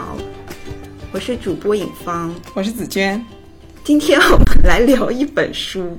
[0.00, 0.16] 好，
[1.12, 3.22] 我是主播尹芳，我是紫娟。
[3.84, 5.98] 今天我们来聊一本书，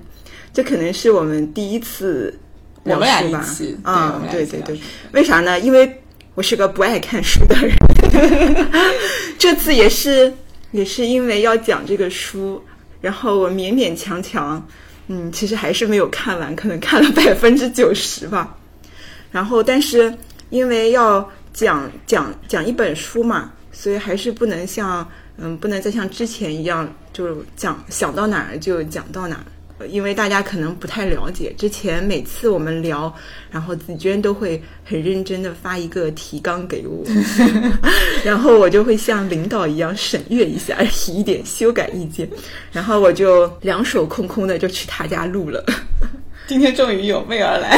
[0.51, 2.35] 这可能是我们第一次
[2.83, 3.45] 聊书吧？
[3.83, 4.79] 啊，对对对，
[5.11, 5.59] 为啥呢？
[5.59, 6.01] 因为
[6.33, 7.75] 我是个不爱看书的人，
[9.37, 10.33] 这次也是
[10.71, 12.59] 也是因为要讲这个书，
[13.01, 14.67] 然后我勉勉强强，
[15.09, 18.57] 嗯，其实还是没有看完，可能看了百分之九十吧。
[19.31, 20.11] 然后，但是
[20.49, 25.07] 因为要讲讲讲一本书嘛，所以还是不能像
[25.37, 29.43] 嗯，不能再像之前一样，就讲想到哪儿就讲到哪儿。
[29.89, 33.11] 因为大家可能不太了解，之前每次我们聊，
[33.49, 37.03] 然后紫娟都会很认真的发一个提纲给我，
[38.23, 42.29] 然后我就会像领导一样审阅一下，提一点修改意见，
[42.71, 45.65] 然后我就两手空空的就去他家录了。
[46.45, 47.75] 今天终于有备而来，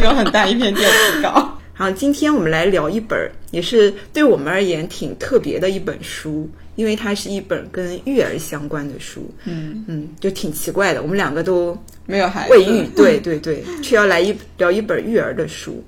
[0.00, 1.57] 有很大一篇电子稿。
[1.78, 9.30] 好，今天我们来聊一本，也是对我们而言挺特别的一本书，因为它是一本跟育儿相关的书。
[9.44, 15.80] 嗯嗯，就挺奇怪的，我们两个都没有孩子， 未育，对对对，却要来一聊一本育儿的书。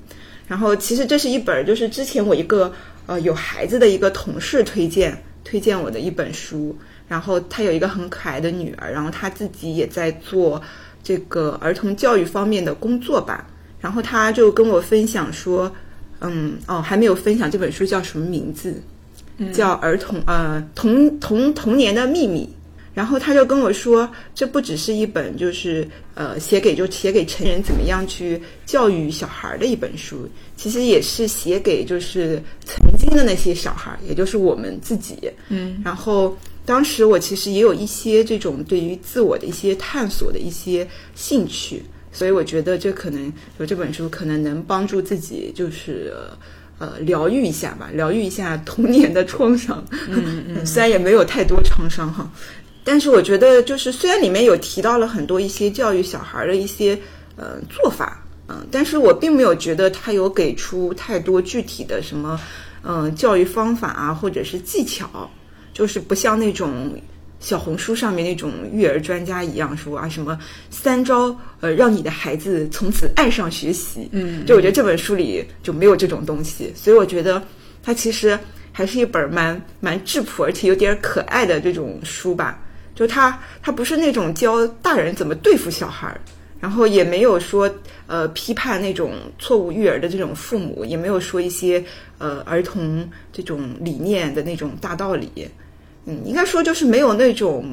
[0.47, 2.73] 然后其实这是一本，就是之前我一个
[3.07, 6.73] 呃有孩子的一个同事推荐推荐我的一本书。
[7.09, 10.63] 然后他有一个很可爱的女儿，然后他自己也在做
[11.03, 13.45] 这个儿童教育方面的工作吧。
[13.81, 15.73] 然后他就跟我分享说，
[16.21, 18.83] 嗯，哦，还没有分享这本书叫什么名字，
[19.53, 22.45] 叫《儿童呃童童童年的秘密》。
[22.93, 35.17] 然后他就跟我说，这不只是一本就是呃写给就写给成人怎么样去教育小孩的一本书，其实也是写给就是曾经的那些小孩，也就是我们自己。
[35.49, 36.37] 嗯，然后
[36.67, 41.83] 当时我其实也有一些这种对于自我的一些探索的一些兴趣。
[42.13, 46.13] 所以我觉得这可能有这本书可能能帮助自己，就是
[46.79, 49.85] 呃疗愈一下吧，疗愈一下童年的创伤。
[50.09, 52.29] 嗯嗯， 虽然也没有太多创伤哈，
[52.83, 56.99] 但是我觉得就是虽然里面有提到了很多一些教育小孩的一些
[57.37, 62.41] 呃做法，嗯，但是我并没有觉得他有给出太多具体的什么
[62.83, 65.31] 嗯教育方法啊，或者是技巧，
[65.73, 66.93] 就是不像那种。
[67.41, 74.09] 小红书上面那种育儿专家一样说啊，什么三招呃，让你的孩子从此爱上学习。
[74.13, 77.43] 嗯，就我觉得这本书里就没有这种东西，所以我觉得
[77.83, 78.39] 它其实
[78.73, 82.61] 还是一本蛮蛮质朴而且有点可爱的这种书吧。
[82.95, 86.21] 就它它不是那种教大人怎么对付小孩儿，
[86.61, 87.73] 然后也没有说
[88.07, 91.83] 呃批判那种错误育儿的这种父母，也没有说一些
[92.19, 95.49] 呃儿童这种理念的那种大道理。
[96.07, 97.65] 嗯，应该说就是没有那种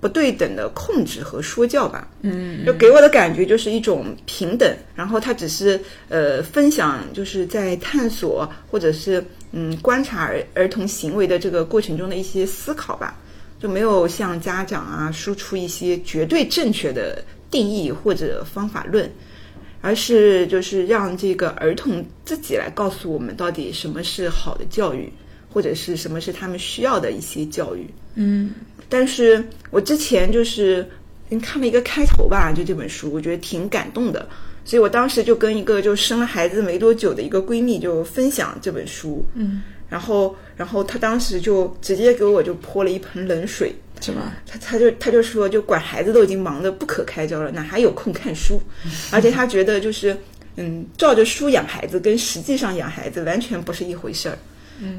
[0.00, 2.08] 不对等的控制和说教吧。
[2.22, 4.76] 嗯，就给我的感觉就是一种平等。
[4.94, 13.18] 然后他只是呃分享，就是在探索或者是嗯观察儿儿童行为的这个过程中的一些思考吧，
[13.60, 19.10] 就没有向家长啊输出一些绝对正确的定义或者方法论，
[19.80, 25.12] 而是就是让这个儿童自己来告诉我们到底什么是好的教育。
[25.56, 28.50] 或者是什么是他们需要的一些教育，嗯，
[28.90, 30.86] 但是我之前就是
[31.40, 34.28] 看了一个开头吧，就这本书，我觉得挺感动的，
[34.66, 44.34] 所以我当时就跟一个就生了孩子没多久的一个闺蜜就分享这本书，嗯，然后然后她当时就直接给我就泼了一盆冷水，是吗？
[44.46, 48.60] 她她就她就说，就管孩子都已经忙得不可开交了，哪还有空看书？
[49.10, 50.14] 而且她觉得就是
[50.56, 54.36] 嗯，照着书养孩子跟实际上养孩子完全不是一回事儿。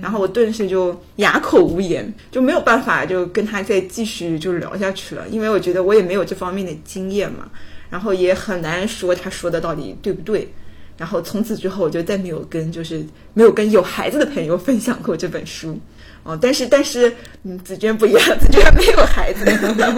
[0.02, 7.50] 然后我顿时就哑口无言，就没有办法就跟他再继续就聊下去了，因为我觉得我也没有这方面的经验嘛，
[7.90, 10.52] 然后也很难说他说的到底对不对。
[10.97, 15.80] 然后从此之后我就再没有跟就是没有跟有孩子的朋友分享过这本书。
[16.28, 17.09] 哦，但是但是，
[17.44, 19.46] 嗯，紫娟不一样， 紫娟没有孩子，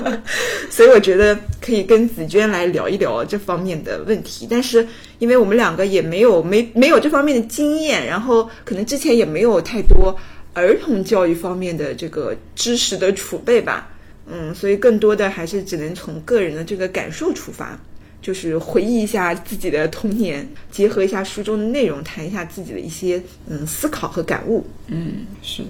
[0.69, 4.47] 所以我觉得可以跟紫娟来聊一聊这方面的问题。
[4.47, 4.87] 但是，
[5.17, 10.15] 因为我们两个也没有没没有这方面的经验，然后可能之前也没有太多
[10.53, 13.89] 儿童教育方面的这个知识的储备吧，
[14.27, 17.75] 嗯，所以更多的还是只能从个人的这个感受出发，
[18.21, 24.63] 就是回忆一下自己的童年，结合一下书中的内容，谈一下自己的一些嗯思考和感悟。
[24.85, 25.69] 嗯，是的。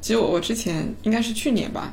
[0.00, 1.92] 其实我我之前应该是去年吧，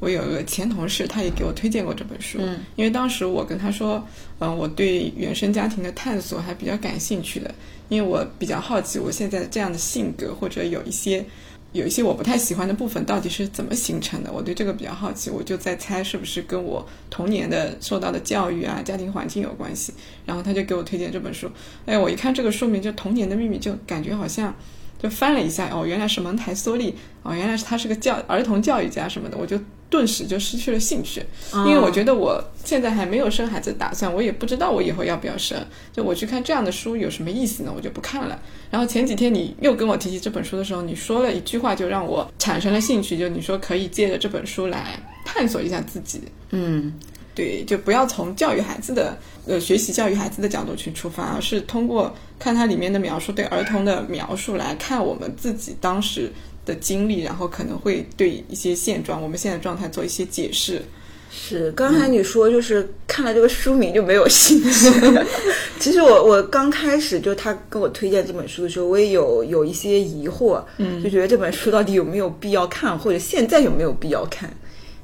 [0.00, 2.38] 我有一个前同事，他也给我推荐过这本书。
[2.40, 4.04] 嗯，因为当时我跟他说，
[4.40, 7.54] 嗯，我对原生家庭的探索还比较感兴趣的，
[7.88, 11.24] 因为我比较好奇我现在这样的性格或者有一些
[11.72, 19.94] 有一些我不太喜欢的部分到底是怎么形成的，我对这个比较好奇，我就在猜是不是跟我童年的受到的教育啊、家庭环境有关系。
[20.26, 21.48] 然后他就给我推荐这本书，
[21.86, 24.54] 哎，我一看这个书名就《童年的秘密》，就感觉好像。
[25.04, 29.60] 就翻了一下，哦，原来是蒙台梭利，哦，原来是他是个教儿童教育家什么的，我就
[29.90, 31.22] 顿时就失去了兴趣，
[31.52, 35.62] 因为我觉得我现在还没有生孩子打算，我也不知道我以后要不要生，
[35.92, 37.72] 就我去看这样的书有什么意思呢？
[37.76, 38.40] 我就不看了。
[38.70, 46.22] 然后前几天你又跟我提起这本书的时候，你说了一句话，就让我产生了兴趣，就你说可以借着这本书来探索一下自己，
[46.52, 46.94] 嗯。
[47.36, 56.30] 对，就不要从教育孩子的呃学习教育孩子的角度去出发，而是通过看它里面的描述，对儿童的描述来看我们自己当时
[56.64, 60.82] 的经历，然后可能会对一些现状，我们现在状态做一些解释。
[61.36, 64.88] 是，刚才你说就是看了这个书名就没有兴趣。
[65.80, 74.48] 其实我我刚开始就他跟我推荐这本书的时候，我也有有一些疑惑，嗯，就觉得这本书到底有没有必要看，或者现在有没有必要看。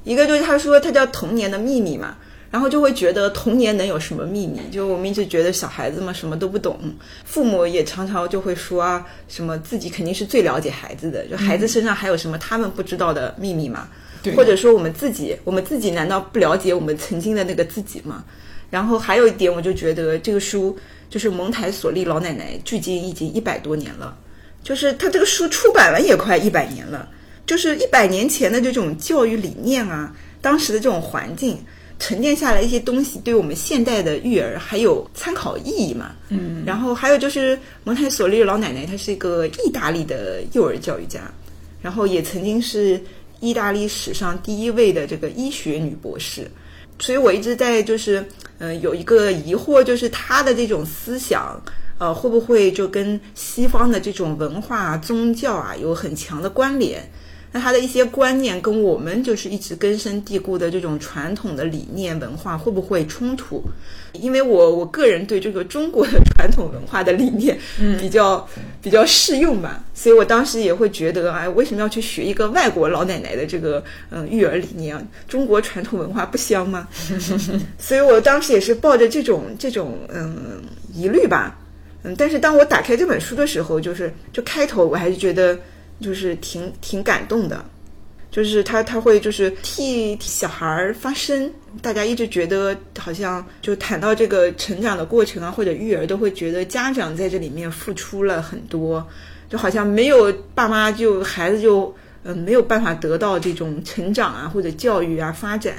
[0.05, 2.17] 一个就是他说他叫童年的秘密嘛，
[2.51, 4.61] 然后就会觉得童年能有什么秘密？
[4.73, 6.79] 就我们一直觉得小孩子嘛什么都不懂，
[7.25, 13.89] 父母也常常就会说啊，什么自己肯定是最了解孩子的，就孩子身上还有什么他们不知道的秘密吗？
[14.23, 18.25] 对，或者说我们自己，我们自己难道不了解我们曾经的那个自己吗？
[18.69, 20.77] 然后还有一点，我就觉得这个书
[21.09, 24.17] 就是蒙台梭利老奶奶，距今已经一百多年了，
[24.63, 27.09] 就是他这个书出版了也快一百年了。
[27.47, 31.59] 就是一百年前的这种教育理念啊，当时的这种环境
[32.01, 36.13] 沉淀下来一些东西，对我们现代的育儿还有参考意义嘛？
[36.31, 41.21] 嗯，然后还有就是蒙台梭利老奶奶，她是一个意大利的幼儿教育家，
[41.83, 42.99] 然后也曾经是
[43.41, 46.51] 意大利史上第一位的这个医学女博士，
[46.99, 48.27] 所以我一直在就是
[48.59, 51.63] 嗯有一个疑惑，就是她的这种思想，
[51.99, 57.07] 呃会不会就跟西方的这种文化宗教啊有很强的关联？
[57.53, 63.63] 那他的一些观念跟我们就是一直根深蒂固的这种传统的理念文化会不会冲突？
[64.13, 67.59] 因为我我个人对这个中国的传统文化的理念
[67.99, 68.49] 比较
[68.81, 75.09] 比较适用吧，所以我当时也会觉得，哎，为什么要去学一个外国老奶奶的这个嗯育儿理念？
[75.29, 76.87] 中国传统文化不香吗？
[77.79, 80.63] 所以我当时也是抱着这种这种嗯
[80.95, 81.59] 疑虑吧，
[82.05, 85.59] 嗯，但是当我打开这本书的时候，就是就开头我还是觉得。
[86.01, 87.65] 就是挺挺感动的，
[88.31, 91.53] 就是他他会就是替小孩儿发声，
[91.83, 99.07] 大家一直觉得好像就谈到这个成长的过程啊，或者育儿，都会觉得家长在这里面付出了很多，
[99.49, 105.75] 就好像没有爸妈就孩子就嗯没有办法得到这种成长啊或者教育啊发展，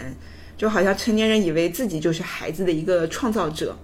[0.58, 3.76] 就好像成年人以为自己就是孩子的一个创造者，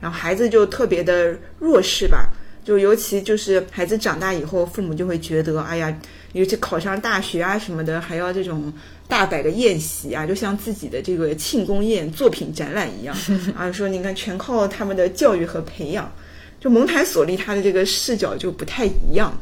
[0.00, 2.28] 然后孩子就特别的弱势吧。
[2.66, 5.96] 就尤其就是孩子长大以后，父母就会觉得，哎呀，
[6.32, 8.72] 尤其考上大学啊什么的，还要这种
[9.06, 13.16] 大摆个宴席啊，就像自己的这个庆功宴、作品展览一样
[13.56, 13.70] 啊。
[13.70, 16.10] 说你看，全靠他们的教育和培养。
[16.58, 19.32] 就蒙台梭利他的这个视角就不太一样，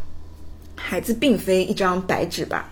[0.76, 2.70] 孩子并非一张白纸吧，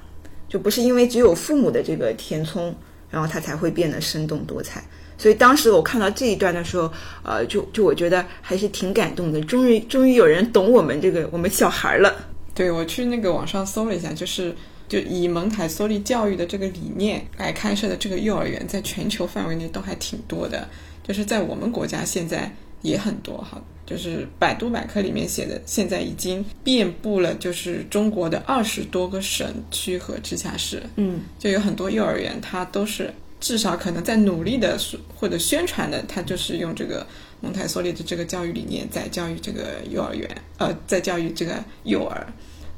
[0.51, 2.75] 就不是因为只有父母的这个填充，
[3.09, 4.85] 然后他才会变得生动多彩。
[5.23, 6.93] 所以当时我看到这一段的时候，
[7.23, 9.41] 呃，就就我觉得还是挺感动的。
[9.43, 12.13] 终于，终于有人懂我们这个我们小孩了。
[12.53, 14.53] 对我去那个网上搜了一下，就是
[14.89, 20.69] 就以蒙台梭利教育的这个理念来开设的这个幼儿园，在全球范围内都还挺多的。
[21.06, 30.82] 就是在我们国家现在也很多哈，就是百度百科里面写的，现在已经遍布了，就是中国的二十多个省区和直辖市。
[30.96, 33.15] 嗯，就有很多幼儿园，它都是。
[33.43, 34.79] 至少可能在努力的
[35.17, 37.05] 或者宣传的，他就是用这个
[37.41, 42.25] 蒙台梭利的这个教育理念在教育这个幼儿园，呃，在教育这个幼儿。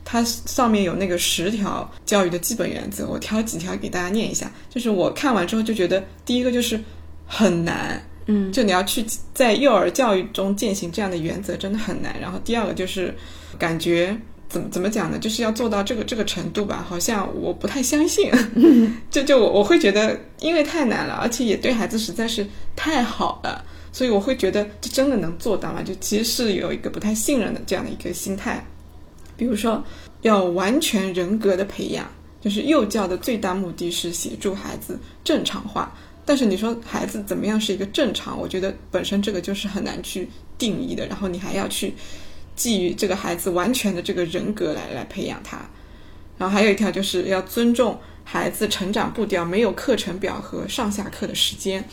[0.07, 4.51] 它上面有那个十条教育的基本原则，我挑几条给大家念一下。
[4.71, 6.81] 就是我看完之后就觉得，第一个就是
[7.27, 9.05] 很难，嗯，就你要去
[9.35, 12.19] 在幼儿教育中践行这样的原则真的很难。
[12.19, 13.15] 然后第二个就是
[13.59, 14.19] 感觉。
[14.55, 15.19] 怎么怎么讲呢？
[15.19, 18.31] 就是要做到这个这个程度吧，好像我不太相信。
[19.11, 22.47] 就就我我会觉得，因为太难了，而且也对孩子实在是
[22.77, 25.83] 太好了，所以我会觉得这真的能做到吗？
[25.83, 28.65] 就其实是有一个不太信任的这样的一个心态。
[29.37, 29.83] 比如说，
[30.23, 32.09] 要完全人格的培养，
[32.41, 35.93] 就是幼教的最大目的是协助孩子正常化。
[36.25, 38.39] 但是你说孩子怎么样是一个正常？
[38.39, 41.05] 我觉得本身这个就是很难去定义的。
[41.09, 41.93] 然后你还要去。
[42.55, 45.59] 基于这个孩子完全的这个人格来来培养他，
[46.39, 51.85] 然后还有一条就是要尊重孩子成长步调，没有课程表和上下课的时间，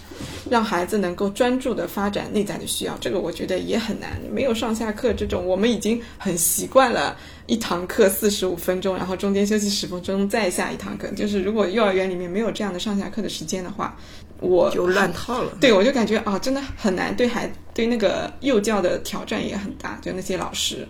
[0.49, 2.97] 让孩子能够专注的发展内在的需要。
[2.99, 11.07] 这个我觉得也很难，没有上下课这种，我们已经很习惯了，一堂课四十五分钟，然后中间休息十分钟再下一堂课。
[11.09, 13.95] 就是如果幼儿园里面没有这样的上下课的时间的话，
[14.39, 15.51] 我就乱套了。
[15.59, 17.51] 对，我就感觉啊，真的很难对孩。
[17.73, 20.85] 对那个幼教的挑战也很大，就那些老师，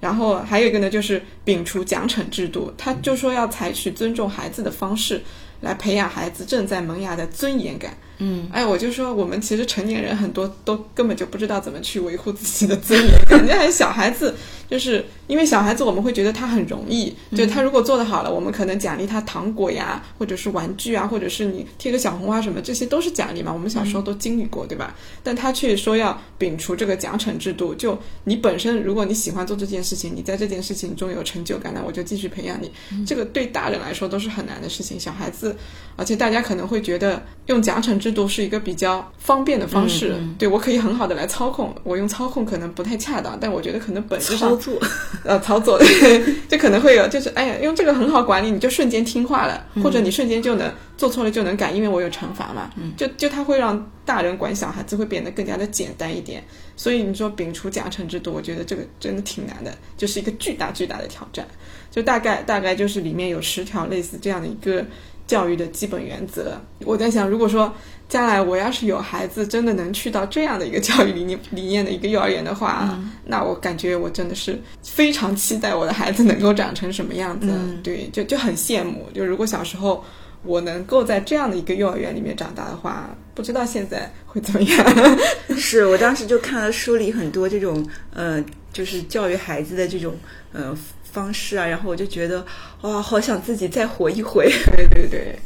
[0.00, 5.20] 然后还有一个呢，就是摒除奖惩制度，他就说要采取尊重孩子的方式
[5.60, 7.96] 来培养孩子正在萌芽的尊严感。
[8.18, 14.34] 嗯，哎，我就说我们其实成年人很多都根本就不知道怎么去维护自己的尊严感，觉还小孩子，
[14.68, 24.94] 就是因为小孩子我们会觉得他很容易，就他如果做得好了，我们可能奖励他糖果呀，或者是玩具啊，或者是你贴个小红花什么，这些都是奖励嘛，我们小时候都经历过，对吧？
[25.22, 32.72] 但他却说要摒除这个奖惩制度，就你本身如果你喜欢做这件事情，你在这件事情中有成就感，那我就继续培养你。
[33.06, 35.56] 这个对大人来说都是很难的事情，小孩子，
[35.94, 41.74] 而且大家可能会觉得用奖惩制度是一个比较方便的方式，对我可以很好的来操控。
[41.82, 44.80] 我用操控可能不太恰当，但我觉得可能本质上操作，
[45.24, 45.78] 呃，操作
[46.48, 52.70] 就可能会有，就是哎呀，用这个很好管理，你就瞬间听话了，或者你瞬间就能做错了就能改，因为我有惩罚嘛。
[52.96, 56.42] 就就它会让大人管小孩子会变得更加的简单一点。
[56.76, 61.46] 所以你说摒除奖惩制度，我觉得这个真的挺难的，就是一个巨大巨大的挑战。
[61.90, 64.84] 就大概大概就是里面有十条类似这样的一个
[65.28, 66.60] 教育的基本原则。
[66.80, 67.72] 我在想，如果说
[68.08, 77.52] 将来我要是有孩子，真的能去到这样的一个教育理念理念的一个幼儿园的话，那我感觉我真的是非常期待我的孩子能够长成什么样子。
[77.84, 79.06] 对，就就很羡慕。
[79.14, 80.02] 就如果小时候
[80.42, 84.86] 我能够在这样的一个幼儿园里面长大的话，不知道现在会怎么样。
[85.58, 88.42] 是我当时就看了书里很多这种呃，
[88.72, 90.14] 就是教育孩子的这种
[90.52, 90.74] 呃
[91.12, 92.44] 方式啊，然后我就觉得
[92.82, 94.50] 哇，好想自己再活一回。
[94.76, 95.38] 对对对，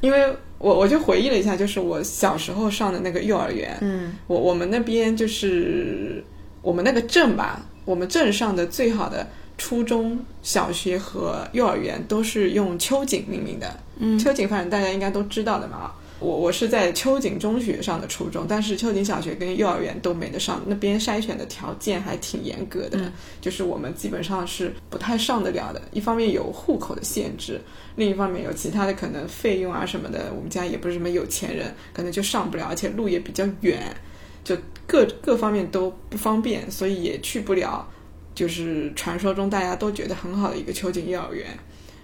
[0.00, 6.24] 因为我我就回忆了一下，就是我小时候上的那个幼儿园，嗯，我我们那边就是
[6.62, 13.80] 我们那个镇吧，我们镇上的最好的初中小学和幼儿园都是用秋瑾命名的。
[13.98, 15.92] 嗯，秋瑾反正大家应该都知道的嘛。
[16.20, 25.80] 我我是在秋瑾中学上的初中，但是秋瑾小学跟幼儿园都没得上，那边筛选的条件还挺严格的，就是我们基本上是不太上得了的。
[25.92, 27.60] 一方面有户口的限制，
[27.96, 33.94] 另一方面有其他的可能费用啊什么的，我们家也不是什么有钱人，可能就上不了，而且路也比较远，
[34.42, 34.56] 就
[34.86, 37.88] 各各方面都不方便，所以也去不了。
[38.34, 41.46] 就是传说中大家都觉得很好的一个秋瑾幼儿园。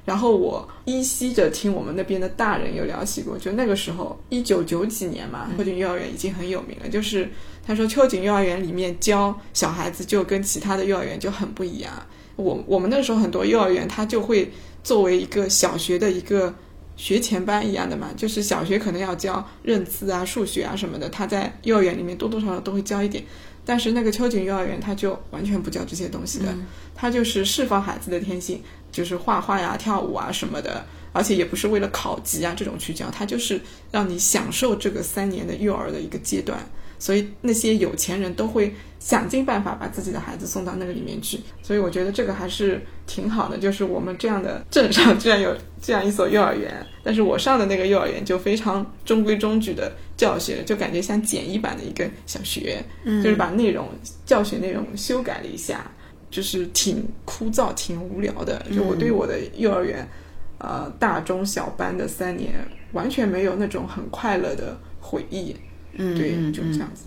[0.04, 6.88] 然后我依稀着听我们那边的大人有聊起过，就那个时候一九九几年嘛，秋瑾幼儿园已经很有名了。
[6.88, 7.30] 就是
[7.66, 11.90] 他说秋瑾幼儿园里面教小孩子就跟其他的幼儿园就很不一样。
[12.36, 14.50] 我我们那时候很多幼儿园它就会
[14.82, 16.52] 作为一个小学的一个
[16.96, 23.24] 学前班一样的嘛，就是小学可能要教认字啊、数学啊什么的，他在幼儿园里面多多少少都会教一点。
[23.64, 26.54] 但是那个秋瑾幼儿园他就完全不教这些东西的，
[26.94, 28.60] 他就是释放孩子的天性。
[28.94, 33.60] 就是画画呀、跳舞啊什么的，而且也不是为了考级啊这种去教，他就是
[33.90, 36.58] 让你享受这个三年的幼儿的一个阶段。
[36.96, 41.38] 所以那些有钱人都会想尽办法把自己的孩子送到那个里面去。
[41.60, 46.86] 所以我觉得这个还是挺好的，就是我们这样的镇上居然有这样一所幼儿园。
[47.02, 53.88] 但是我上的那个幼儿园就非常中规中矩的教学，就感觉像简易版的一个小学，就是把内容
[54.24, 55.90] 教学内容修改了一下。
[56.34, 58.60] 就是挺枯燥、挺无聊的。
[58.74, 60.04] 就我对我的幼儿园，
[60.58, 62.52] 呃，大中小班的三年，
[62.90, 65.54] 完全没有那种很快乐的回忆。
[65.92, 67.04] 嗯，对，就是这样子。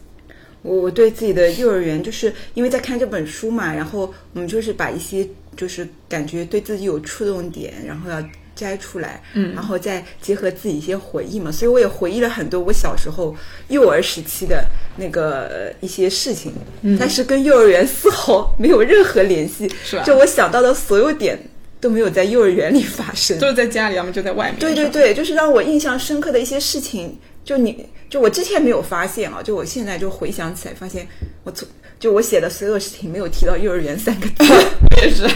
[0.62, 8.24] 我我对自己的幼儿园，就是因为在看这本书嘛，然后我们就是把一些就是感觉对自己有触动点，然后要
[8.55, 13.36] 摘出来，嗯，然后再结合自己一些回忆嘛，所以我也回忆了很多我小时候
[13.67, 14.65] 幼儿时期的
[14.98, 16.51] 那个一些事情，
[16.82, 20.04] 嗯，但是跟幼儿园丝毫没有任何联系，是吧？
[20.04, 21.39] 就我想到的所有点
[21.80, 24.60] 都没有在幼儿园里发生，都是在家里，要么就在外面。
[24.60, 31.08] 对对对，就是让我印象深刻的一些事情，就你就我之前没有发现啊，就我现在就回想起来，发现
[31.44, 31.68] 我从
[32.00, 34.54] 就我写的所有事情没有提到幼儿园三个字，
[35.01, 35.27] 也是。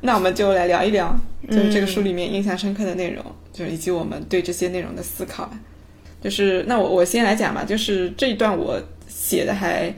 [0.00, 1.18] 那我们就来聊一聊，
[1.50, 5.50] 就是这个书里面印象深刻的内容，就是以及我们对这些内容的思考。
[6.20, 9.94] 就是那我我先来讲吧，就是这一段我写的还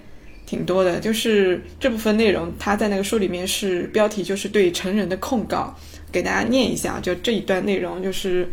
[0.46, 5.74] 挺多的，就是这部分内容，它在那个书里面是标题就是对成人的控告，
[6.10, 8.50] 给大家念一下，就这一段内容就是，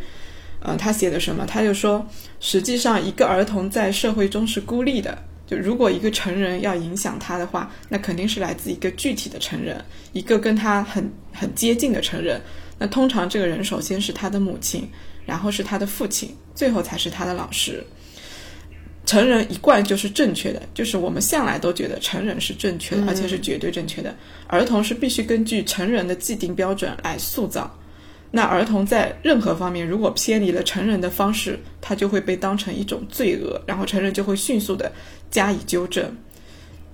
[0.62, 1.46] 呃，他写的什么？
[1.46, 2.08] 他就说，
[2.40, 5.18] 实际上一个儿童在社会中是孤立的。
[5.48, 12.42] 就如果一个成人要影响他的话，那肯定是来自一个具体的成人，一个跟他很很接近的成人。
[12.78, 14.88] 那通常这个人首先是他的母亲，
[15.28, 17.84] 然后是他的父亲，最后才是他的老师。
[19.06, 24.14] 成人一贯就是正确的，就是我们向来都觉得成人是正确的，而且是绝对正确的。
[24.48, 27.74] 儿童是必须根据成人的既定标准来塑造。
[28.32, 34.92] 那儿童在任何方面如果偏离了成人的方式，他就会被当成一种罪恶，然后成人就会迅速的
[35.32, 36.14] 加以纠正。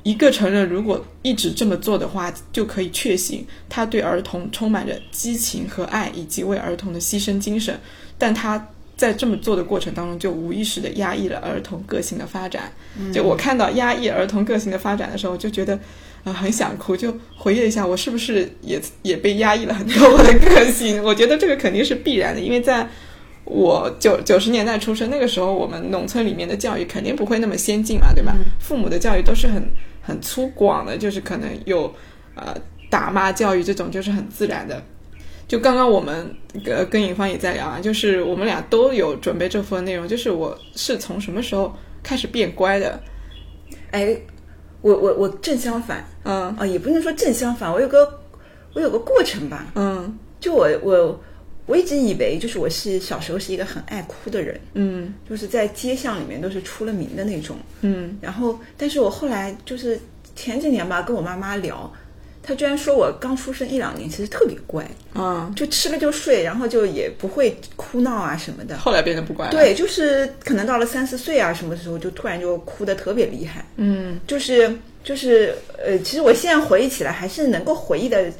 [0.03, 7.79] 一个成人如果一直这么做的话，就可以确信他对儿童充满着激情和爱，以及为儿童的牺牲精神。
[8.23, 12.71] 但他在这么做的过程当中，就无意识的压抑了儿童个性的发展。
[13.11, 15.77] 就我看到压抑儿童个性的发展的时候，就觉得
[16.23, 21.03] 啊、很想哭，就回忆了一下，我是不是也也被压抑了很多我的个性？
[21.03, 22.87] 我觉得这个肯定是必然的，因为在
[23.43, 28.33] 我九九十年代出生，那个时候我们农村里面的教育肯定不会那么先进嘛，对吧？
[28.57, 29.61] 父母的教育都是很
[30.01, 31.93] 很粗犷的，就是可能有
[32.35, 32.55] 呃
[32.89, 34.81] 打骂教育这种，就是很自然的。
[35.53, 42.99] 就刚刚我们呃跟尹芳也在聊啊，就是我们俩都有准备这部分内容，就是我是从什么时候开始变乖的？
[43.91, 44.19] 哎，
[44.81, 48.19] 我我我正相反嗯啊，也不能说正相反，我有个
[48.73, 49.67] 我有个过程吧。
[49.75, 51.23] 嗯就我我
[51.67, 57.55] 我一直以为就是我是小时候是一个很爱哭的人，嗯就是在街巷里面都是出了名的那种。
[57.81, 59.99] 嗯然后，但是我后来就是
[60.35, 61.93] 前几年吧，跟我妈妈聊，
[62.43, 68.77] 她居然说我刚出生一两年其实特别乖，啊，就吃了就睡，然后就也不会哭闹啊什么的。
[68.77, 73.65] 后来变得不乖了。，对，就是可能到了三四岁啊什么时候，就突然就哭得特别厉害。
[73.77, 78.31] 嗯就是就是呃，其实我现在回忆起来还是能够回忆的，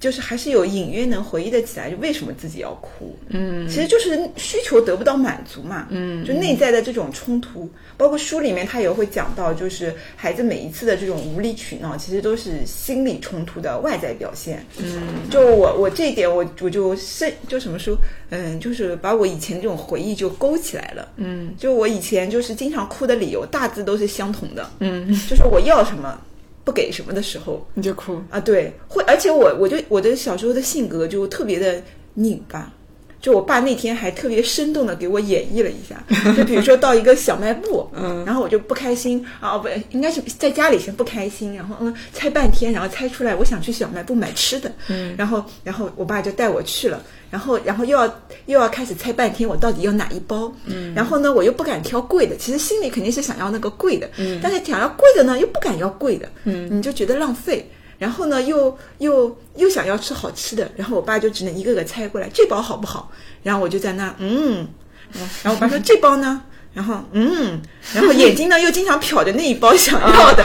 [0.00, 3.14] 就是还是有隐约能回忆得起来，就为什么自己要哭。
[3.28, 14.64] 嗯其实就是需求得不到满足嘛，嗯就内在的这种冲突，包括书里面他也会讲到，就是孩子每一次的这种无理取闹，其实都是心理冲突的外在表现。
[14.78, 17.94] 嗯就我我这一点我我就深就什么说，
[18.30, 21.06] 嗯，就是把我以前这种回忆就勾起来了。
[21.16, 26.18] 嗯就我以前就是经常哭的理由大致都是相同的，嗯，就是我要什么
[26.64, 28.20] 不给什么的时候你就哭。
[28.30, 31.82] 啊，对，会，而且我我就我的小时候的性格就特别的
[32.14, 32.72] 拧巴。
[33.20, 36.02] 就我爸那天还特别生动的给我演绎了一下，
[36.34, 48.06] 就比如说到一个小卖部， 嗯然后我就不开心啊，不应该是在家里先不开心，然后嗯猜半天，然后猜出来我想去小卖部买吃的，嗯然后然后我爸就带我去了，然后然后又要
[48.46, 57.68] 又要开始猜半天我到底要哪一包，嗯，然后呢我又不敢挑贵的，其实心里肯定是想要那个贵的，嗯但是想要贵的呢又不敢要贵的，嗯你就觉得浪费。
[58.00, 63.12] 然后呢，又又又想要吃好吃的，然后我爸就只能一个个猜过来，这包好不好？
[63.42, 64.66] 然后我就在那，嗯，
[65.42, 66.40] 然后我爸说这包呢，
[66.72, 67.60] 然后嗯，
[67.92, 70.42] 然后眼睛呢又经常瞟着那一包想要的，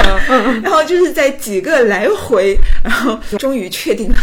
[0.61, 4.15] 然后就是在几个来回，然后终于确定了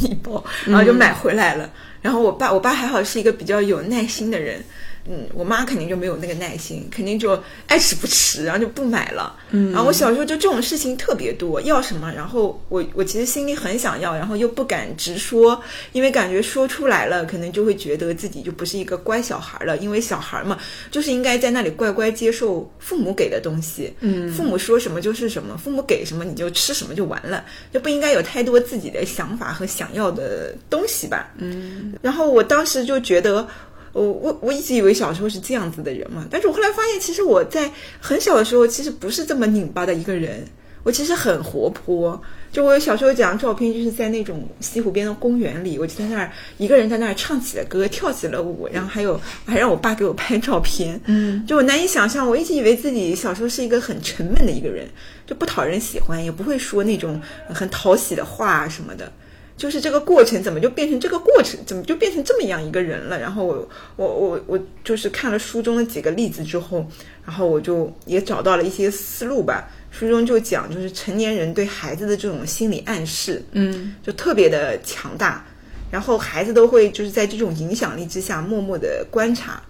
[0.00, 1.70] 一包，然后就买回来了。
[2.02, 4.60] 然后我爸，我爸还好是一个比较有耐心的人，
[5.06, 9.34] 嗯，我妈肯定就没有那个耐心，肯定就爱吃不吃，然后就不买了。
[9.50, 15.60] 嗯，然后我小时候就这种事情特别多，要什么，然后我我其实心里很想要，然后又不敢直说，
[15.92, 20.58] 因为感觉说出来了，可能就会觉得自己就不是一个乖小孩了，因为小孩嘛，
[20.90, 31.30] 就是应该在那里乖乖接受父母给的东西，嗯父母说什么就是什么，父母给什么你就吃什么就完了，就不应该有太多自己的想法和想要的东西吧。
[31.38, 33.46] 嗯然后我当时就觉得，
[33.92, 40.46] 我我我一直以为小时候是这样子的人嘛，但是我后来发现，其实我在很小的时候其实不是这么拧巴的一个人，
[40.82, 42.20] 我其实很活泼。
[42.52, 51.00] 就我小时候有几张照片，就是在那种西湖边的公园里，我就在那儿一个人在那儿唱起了歌，跳起了舞，然后还有还让我爸给我拍照片。
[51.06, 54.84] 嗯就我难以想象，我一直以为自己小时候是一个很沉闷的一个人，
[55.28, 59.12] 就不讨人喜欢，也不会说那种很讨喜的话啊什么的。
[59.60, 63.20] 就是这个过程怎么就变成这个过程，怎么就变成这么样一个人了？
[63.20, 66.88] 然后我我我我就是看了书中的几个例子之后，
[67.26, 69.68] 然后我就也找到了一些思路吧。
[69.90, 73.94] 书中就讲，就是成年人对孩子的这种心理暗示，嗯。
[74.02, 75.44] 就特别的强大，
[75.90, 79.62] 然后孩子都会就是在这种影响力之下默默的观察，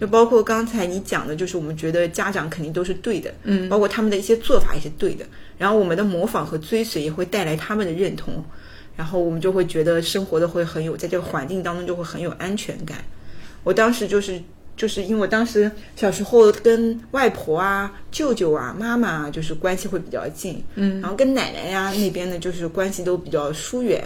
[0.00, 3.68] 就包括刚才你讲的，就是我们觉得家长肯定都是对的，嗯。
[3.68, 5.26] 包括他们的一些做法也是对的，
[5.58, 8.44] 然后我们的模仿和追随也会带来他们的认同，
[8.96, 12.98] 然后我们就会觉得生活的会很有，在这个环境当中就会很有安全感。
[13.62, 14.40] 我当时就是
[14.76, 24.04] 就是因为我当时小时候跟外婆啊、舅舅啊、妈妈啊，就是关系会比较近，嗯然后跟奶奶呀、那边呢，就是关系都比较疏远。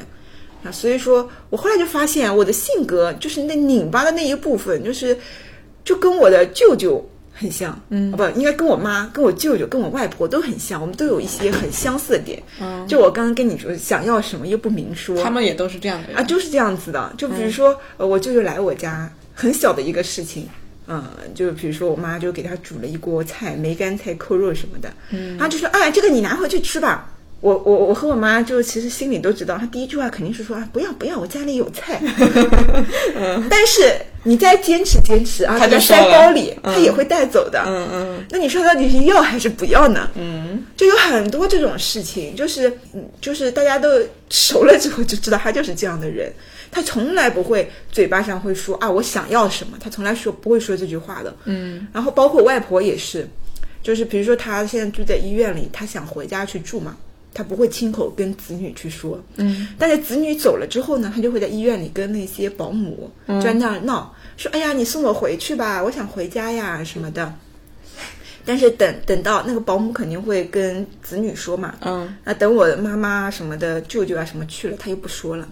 [0.64, 5.16] 啊，所以说我后来就发现，我的性格就是那拧巴的那一部分，就是
[5.84, 12.42] 就跟我的舅舅很像，嗯啊不，应该跟我妈、跟我舅舅、跟我外婆都很像，我们都有一些很相似的点。
[12.60, 17.12] 嗯，就我刚刚跟你说，想要什么又不明说，他们也都是这样的人啊，就是这样子的。
[17.16, 20.48] 就比如说，呃，我舅舅来我家，很小的一个事情，
[20.88, 27.10] 嗯，就比如说我妈就给他煮了一锅菜，梅干菜扣肉什么的，嗯然后就说，哎，这个你拿回去吃吧。
[27.40, 32.00] 我我我和我妈就其实心里都知道，她第一句话肯定是说啊不要不要，我家里有菜。
[33.48, 37.62] 但是你再坚持坚持啊，给她她就塞包里，嗯她也会带走的。
[37.66, 40.10] 嗯嗯那你说到底是要还是不要呢？
[40.16, 43.88] 嗯，就有很多这种事情，就是嗯，就是大家都
[44.28, 46.32] 熟了之后就知道他就是这样的人，
[46.72, 51.32] 他从来不会嘴巴上会说啊我想要什么，他从来说不会说这句话的。
[51.44, 53.28] 嗯，然后包括外婆也是，
[53.80, 56.96] 就是比如说她现在住在医院里，她想回家去住嘛，
[57.34, 67.32] 她不会亲口跟子女去说，嗯，但是子女走了之后呢，他就会在医院里跟那些保姆就在那儿闹，说哎呀你送我回去吧，我想回家呀什么的。
[68.44, 75.46] 但是等等到那个保姆肯定会跟子女说嘛，嗯，那等我的妈妈什么的舅舅啊什么去了，他又不说了，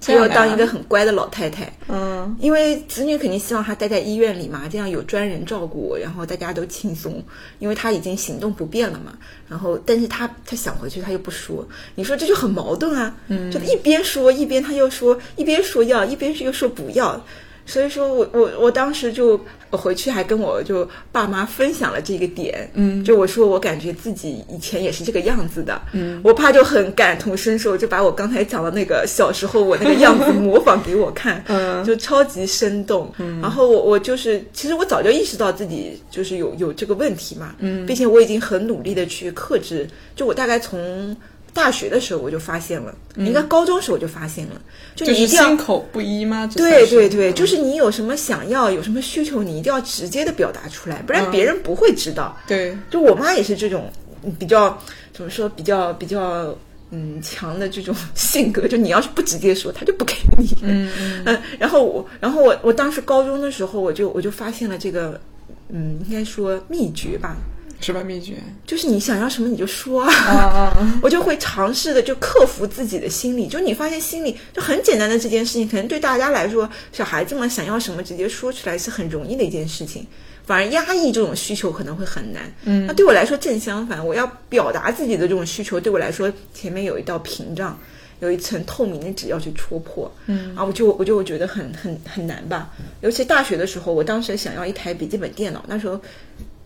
[0.00, 1.72] 她这样的啊要当一个很乖的老太太。
[1.88, 7.22] 嗯因为子女肯定希望她待在医院里嘛，这样有专人照顾，然后大家都轻松。
[7.58, 13.14] 因为她已经行动不便了嘛，然后但是她她想回去，她又不说，你说这就很矛盾啊。
[13.28, 17.24] 嗯，就一边说一边她又说，一边说要，一边又说不要。
[17.70, 23.04] 所以说我我我当时就我回去还跟我就爸妈分享了这个点，嗯。
[23.04, 31.84] 就我说我感觉自己以前也是这个样子的，嗯，我爸就很感同身受，就把我刚才讲的那个小时候我那个样子 模仿给我看，嗯。
[31.84, 33.12] 就超级生动。
[33.18, 33.40] 嗯。
[33.40, 37.86] 然后我我就是，其实我早就意识到自己就是有有这个问题嘛，嗯。
[37.86, 41.16] 并且我已经很努力的去克制，就我大概从
[41.52, 44.60] 大学的时候我就发现了，应该高中时候我就发现了，
[44.94, 46.48] 就就是你一定要心口不一吗？
[46.54, 52.36] 对对对，嗯就是你有什么想要，有什么需求，你一定要直接的表达出来，不然嗯别人不会知道。
[52.46, 53.90] 对，就我妈也是这种
[54.22, 54.78] 嗯比较
[55.12, 56.56] 怎么说，比较比较
[56.90, 60.48] 嗯强的这种性格，就你要是不直接说，她就不给你。
[60.62, 65.20] 嗯嗯 嗯，然后我，然后我，我当时高中的时候，我就我就发现了这个，
[65.68, 67.36] 嗯，应该说秘诀吧，
[67.80, 68.34] 什么秘诀？
[68.66, 70.12] 就是你想要什么你就说啊。
[70.12, 80.06] 啊啊， 我就会尝试的就克服自己的心理，就你发现心里就很简单的这件事情，可能对大家来说，小孩子们想要什么直接说出来是很容易的一件事情，
[80.44, 82.42] 反而压抑这种需求可能会很难。
[82.64, 87.78] 嗯那对我来说正相反，我要表达自己的这种需求，对我来说前面有一道屏障，
[88.20, 90.12] 有一层透明的纸要去戳破。
[90.26, 92.70] 嗯啊，我就我就觉得很很很难吧。
[93.00, 95.98] 尤其大学的时候，我当时想要一台笔记本电脑，那时候。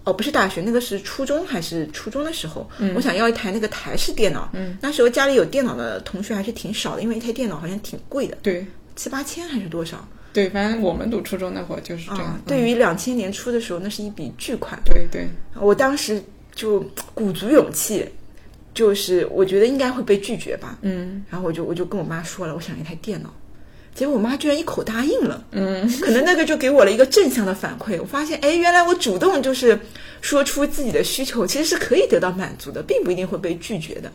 [0.04, 4.50] 哦，不是大学，那个是初中还是初中的时候，我想要一台那个台式电脑。
[4.52, 12.40] 嗯，那时候家里有电脑的同学还是挺少的，因为一台电脑好像挺贵的，对七八千还是多少对，反正我们读初中那会儿就是这样啊。？
[12.46, 14.78] 对于两千年初的时候，那是一笔巨款。
[14.84, 16.22] 对对，我当时
[16.54, 16.80] 就
[17.14, 18.04] 鼓足勇气，
[18.74, 23.32] 就是我觉得应该会被拒绝吧，嗯然后我就我就跟我妈说了，我想要一台电脑，
[23.94, 25.44] 结果我妈居然一口答应了。
[25.52, 27.98] 嗯可能那个就给我了一个正向的反馈。
[28.00, 29.78] 我发现，哎，原来我主动就是
[30.20, 34.10] 说出自己的需求，其实是可以得到满足的，并不一定会被拒绝的。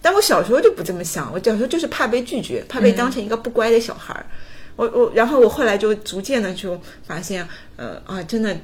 [0.00, 4.26] 但我小时候就不这么想，我小时候就是怕被拒绝，怕被当成一个不乖的小孩儿。
[4.74, 8.56] 我我，然后我后来就逐渐的就发现，呃啊，真的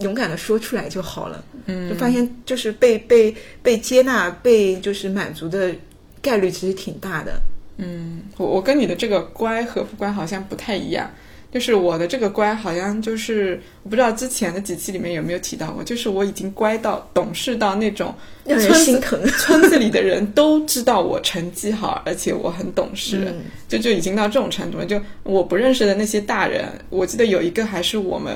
[0.00, 1.42] 勇敢的说出来就好了。
[1.66, 5.72] 嗯，就发现就是被被被接纳、被就是满足的
[6.20, 7.40] 概率其实挺大的。
[7.82, 11.10] 嗯，我我跟你的这个乖和不乖好像不太一样。
[11.52, 18.14] 就是我的这个乖，好像就是我不知道之前的几期里面有没有提到过，就是我已经乖到懂事到那种
[18.46, 24.86] 让人村子心疼村子里的人都知道我成绩好，而且我很懂事，嗯就就已经到这种程度了。
[24.86, 28.34] 就我不认识的那些大人，我记得有一个还是我们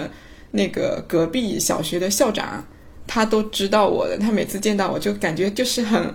[0.50, 2.62] 那个隔壁小学的校长，
[3.06, 4.18] 他都知道我的。
[4.18, 6.14] 他每次见到我就感觉就是很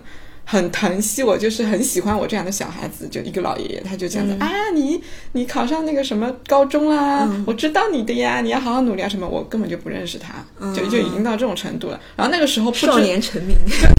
[0.52, 3.08] 很疼惜我，就是很喜欢我这样的小孩子。
[3.08, 9.26] 就一个老爷爷，他就这样子、啊，你你考上那个什么高中啦，我知道你的呀，你要好好努力啊什么。
[9.26, 11.98] 我根本就不认识他，就就已经到这种程度了。
[12.18, 13.56] 然后那个时候不少年成名，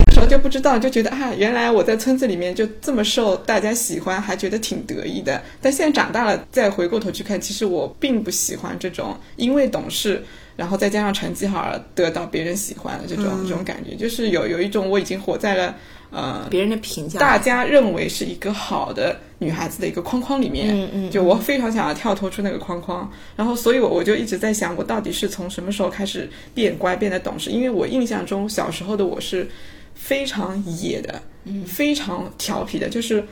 [0.06, 5.42] 那时候就不知道，就觉得啊，原来我在村子里面就这么受大家喜欢，还觉得挺得意的。
[5.62, 10.22] 但现在长大了，再回过头去看，其实我并不喜欢这种因为懂事，
[10.54, 15.74] 然后再加上成绩好而得到别人喜欢的这种、嗯这种感觉，就是有有一种我已经活在了
[16.12, 27.50] 呃别人的评价，大家认为是一个好的女孩子的一个框框里面，嗯嗯就我非常想要跳脱出那个框框，然后所以我我就一直在想，我到底是从什么时候开始变乖、变得懂事？
[27.50, 29.48] 因为我印象中小时候的我是
[29.94, 33.24] 非常野的，嗯，非常调皮的，就是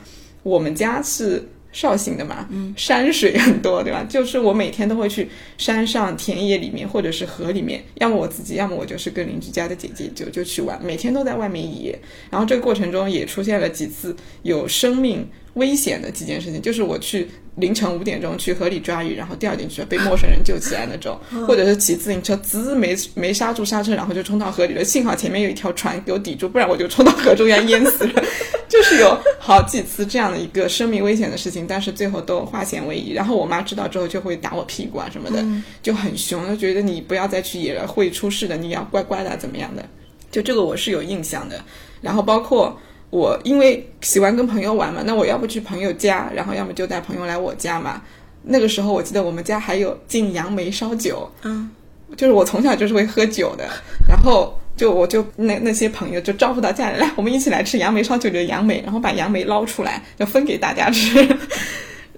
[0.43, 1.47] 我们家是。
[1.71, 4.05] 绍兴的嘛，嗯，山水很多，对吧？
[4.09, 11.97] 就是我每天都会去山上、田野里面，或者是河里面，要么我自己，要么我就是跟邻居家的姐姐就就去玩，每天都在外面野。
[12.29, 28.23] 然后这个过程中也出现了几次有生命危险的几件事情，就是我去凌晨五点钟去河里抓鱼，然后第二点去被陌生人救起来那种，或者是骑自行车滋没没刹住刹车，然后就冲到河里了，幸好前面有一条船给我抵住，不然我就冲到河中央淹死了。
[28.69, 33.11] 就是有好几次这样的一个生命危险的事情，但是最后都化险为夷。
[33.11, 35.45] 然后我妈知道之后就会打我屁股啊什么的，
[35.83, 39.83] 就很凶，就觉得你不要再去野了，会出事的，你要乖乖的怎么样的。
[40.31, 41.61] 就这个我是有印象的。
[41.99, 42.79] 然后包括。
[43.11, 48.01] 我因为喜欢跟朋友玩嘛，那我要不去朋友家，然后要么就带朋友来我家嘛。
[48.43, 51.69] 那个时候我记得我们家还有进杨梅烧酒，嗯，
[52.17, 53.69] 就是我从小就是会喝酒的，
[54.09, 61.23] 然后就我就那那些朋友就招呼到家里来，我们一起来吃杨梅烧酒的杨梅，然后把杨梅捞出来，就分给大家吃。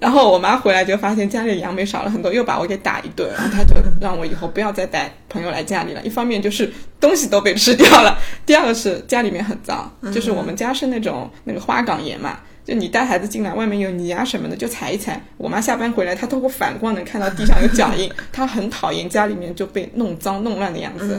[0.04, 3.32] 然后我妈回来就发现家里杨梅少了很多，又把我给打一顿。
[3.32, 6.02] 然后她就让我以后不要再带朋友来家里了。
[6.04, 15.22] 一方面就是东西都被吃掉了，第二个是家里面很脏， 就是我们家是那种那个花岗岩嘛，就你带孩子进来，外面有泥啊什么的，就踩一踩。
[15.38, 21.18] 我妈下班回来，她通过反光能看到地上有脚印，她很讨厌家里面就被弄脏弄乱的样子。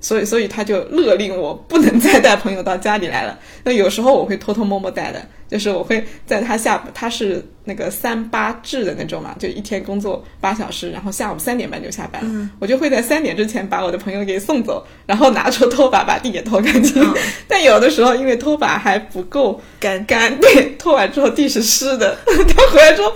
[0.00, 3.38] 所以，所以她就勒令我不能再带朋友到家里来了。
[3.64, 12.50] 那有时候我会偷偷摸摸带的，就是我会在她下，她是那个三八制的那种嘛，就一天工作八小时，然后下午三点半就下班嗯。
[12.58, 17.02] 我就会在三点之前把我的朋友给送走，然后拿出拖把把地给拖干净。
[17.48, 22.16] 但有的时候因为拖把还不够干干， 对，拖完之后地是湿的。
[22.26, 23.14] 他回来说：“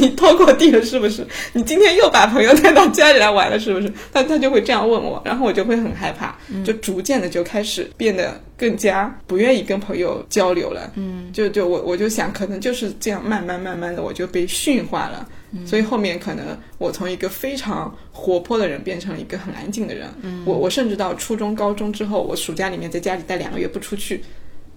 [0.00, 1.26] 你拖过地了是不是？
[1.52, 6.36] 你今天又把朋友带到家里来玩了是不是？”他他就会这样问我，然后我就会很害怕。
[6.64, 10.88] 就逐渐的就开始变得更加不愿意跟朋友交流了。
[10.94, 15.28] 嗯，就就我我就想，可能就是这样，慢慢慢慢的我就被驯化了。
[15.66, 20.08] 所以后面可能我从一个非常活泼的人变成了一个很安静的人。
[20.22, 24.22] 嗯，我我甚至到初中、高中之后，我暑假里面在家里待两个月不出去，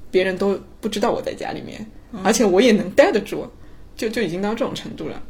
[0.09, 1.85] 别人都不知道我在家里面，
[2.23, 3.47] 而且我也能待得住，
[3.95, 5.21] 就就已经到这种程度了。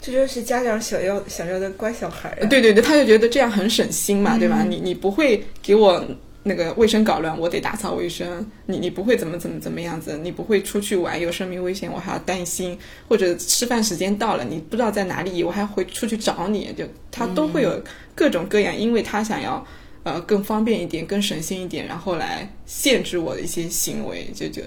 [0.00, 2.34] 这就是家长想要想要的乖小孩。
[2.48, 4.64] 对对对，他就觉得这样很省心嘛，对吧？
[4.66, 6.02] 你你不会给我
[6.42, 8.46] 那个卫生搞乱，我得打扫卫生。
[8.66, 12.78] 你你不会怎么怎么怎么样子，你不会出去玩有生命危险，我还要担心。
[13.08, 16.72] 或者吃饭时间到了，你不知道在哪里，我还会出去找你。
[16.76, 17.82] 就他都会有
[18.14, 19.64] 各种各样，因为他想要
[20.02, 24.30] 呃更方便一点、更省心一点，然后来限制我的一些行为。
[24.34, 24.62] 就就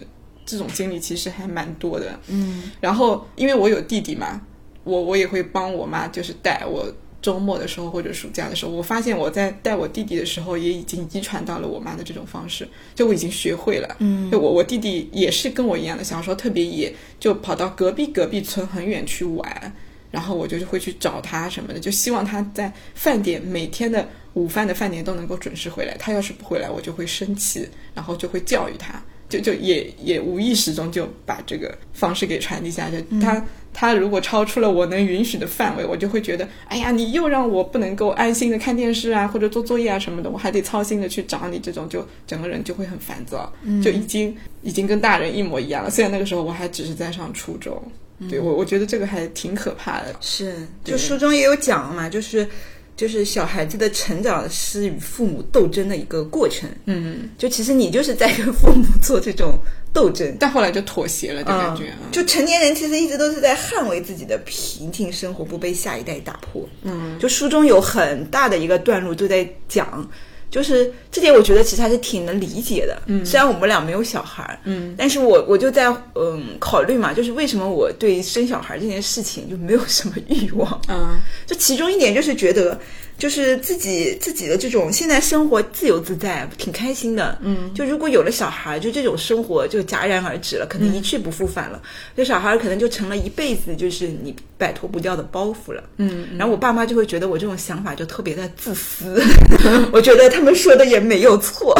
[0.45, 2.19] 这种经历其实还蛮多的。
[2.27, 4.41] 嗯，然后因为我有弟弟嘛。
[4.85, 6.85] 我我也会帮我妈，就是带我
[7.23, 13.95] 周末的时候或者暑假的时候，我发现我在带我弟弟的时候，也已经遗传到了我妈的这种方式，就我已经学会了。
[13.99, 19.73] 嗯，就我我弟弟也是跟我一样的，小时候特别野，就跑到隔壁隔壁村很远去玩，
[20.11, 25.95] 然后我就是会去找他什么的，就希望他在饭点每天的午饭的饭点都能够准时回来。
[25.97, 29.01] 他要是不回来，我就会生气，然后就会教育他。
[29.29, 33.03] 就就也也无意识中就把这个方式给传递下去。
[33.19, 43.51] 他他如果超出了我能允许的范围，我就会觉得，哎呀，你又让我不能够安心的看电视啊，或者做作业啊什么的，我还得操心的去找你，这种就整个人就会很烦躁，
[43.83, 45.89] 就已经已经跟大人一模一样了。
[45.89, 47.81] 虽然那个时候我还只是在上初中，
[48.29, 50.15] 对我我觉得这个还挺可怕的。
[50.21, 52.47] 是，就书中也有讲嘛，就是。
[52.95, 59.57] 就是小孩子的成长是与父母斗争的一个过程，嗯，就其实你就是在跟父母做这种
[59.91, 61.91] 斗争，但后来就妥协了就感觉。
[62.11, 66.67] 就成年人其实一直都是在捍卫自己的平静生活，不被下一代打破。
[66.83, 70.09] 嗯，就书中有很大的一个段落都在讲。
[70.53, 72.95] 就是这点，我觉得其实还是挺能理解的。
[73.07, 80.79] 嗯，虽然我们俩没有小孩儿，嗯，但是我我就在嗯考虑嘛，就是为什么我对生小孩这件事情就没有什么欲望。
[80.89, 82.79] 嗯，就其中一点就是觉得。
[83.17, 87.37] 就是自己自己的这种现在生活自由自在，挺开心的。
[87.41, 91.81] 嗯，就如果有了小孩，就这种生活就戛然而止了，可能一去不复返了。
[92.17, 95.83] 这小孩可能就成了一辈子就是你摆脱不掉的包袱了。
[95.97, 99.23] 嗯，然后我爸妈就会觉得我这种想法就特别的自私。
[99.93, 101.73] 我觉得他们说的也没有错。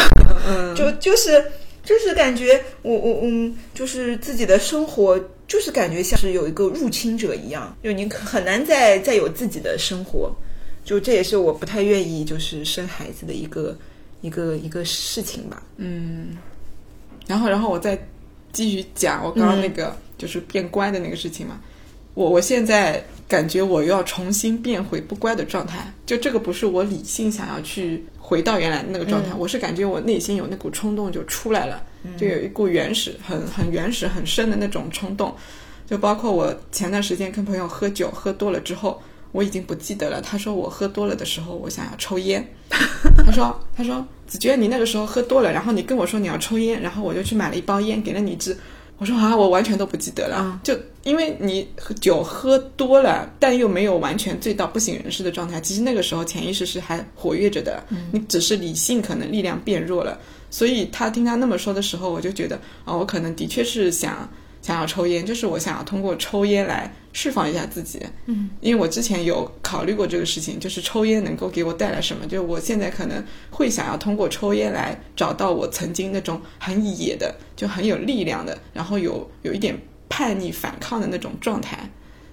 [0.47, 1.43] 嗯，就就是
[1.83, 10.33] 就是感觉我我嗯，就是自己的生活就是感觉像是有一个入侵者一样，就你很难再再有自己的生活。
[10.83, 13.77] 就这也是我不太愿意就是生孩子的一个
[14.21, 15.63] 一个一个事情吧。
[15.77, 16.37] 嗯，
[17.25, 17.97] 然后然后我再
[18.51, 21.59] 继续讲我刚刚那个就是变乖的那个事情嘛。
[22.13, 31.81] 我我现在感觉我又要重新变回不乖的状态，就这个不是我理性想要去回到原来的那个状态，我是感觉我内心有那股冲动就出来了，
[32.17, 35.33] 就有一股原始、很很原始、很深的那种冲动。
[35.87, 39.01] 就包括我前段时间跟朋友喝酒喝多了之后。
[39.33, 40.21] 我已经不记得了。
[40.21, 42.47] 他说我喝多了的时候，我想要抽烟。
[43.25, 48.57] 他说：“他说子娟，你那个时候喝多了，然后你跟我说你要抽烟，然后我就去买了一包烟给了你一支。”
[48.99, 51.67] 我说啊，我完全都不记得了，嗯就因为你
[51.99, 60.17] 酒喝多了，但又没有完全醉到不省人事的状态，其实那个时候潜意识是还活跃着的，你只是理性可能力量变弱了。
[60.49, 64.29] 所以他听他那么说的时候，我就觉得啊、我可能的确是想
[64.63, 68.02] 想要抽烟，就是我想要通过抽烟来释放一下自己。
[68.26, 81.78] 嗯，因为我之前有考虑过这个事情，就是抽烟能够给我带来什么，就是我现在可能会想要通过抽烟来找到我曾经那种很野的，就很有力量的，然后有有一点叛逆反抗的那种状态。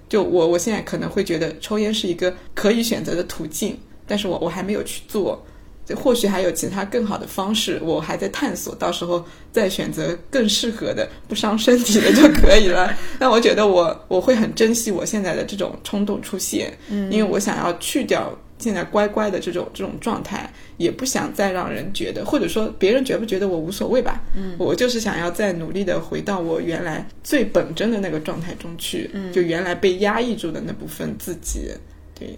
[0.07, 5.45] 就我我现在可能会觉得抽烟是一个可以选择的途径，但是我我还没有去做。
[5.91, 12.95] 就或许还有其他更好的方式，我还在探索，到时候再选择更适合的、不伤身体的就可以了。
[13.19, 31.71] 但我觉得我我会很珍惜我现在的这种冲动出现，嗯，因为我想要去掉现在乖乖的这种这种状态，也不想再让人觉得，或者说别人觉不觉得我无所谓吧，嗯，我就是想要再努力的回到我原来最本真的那个状态中去，嗯，就原来被压抑住的那部分自己，
[32.17, 32.37] 对。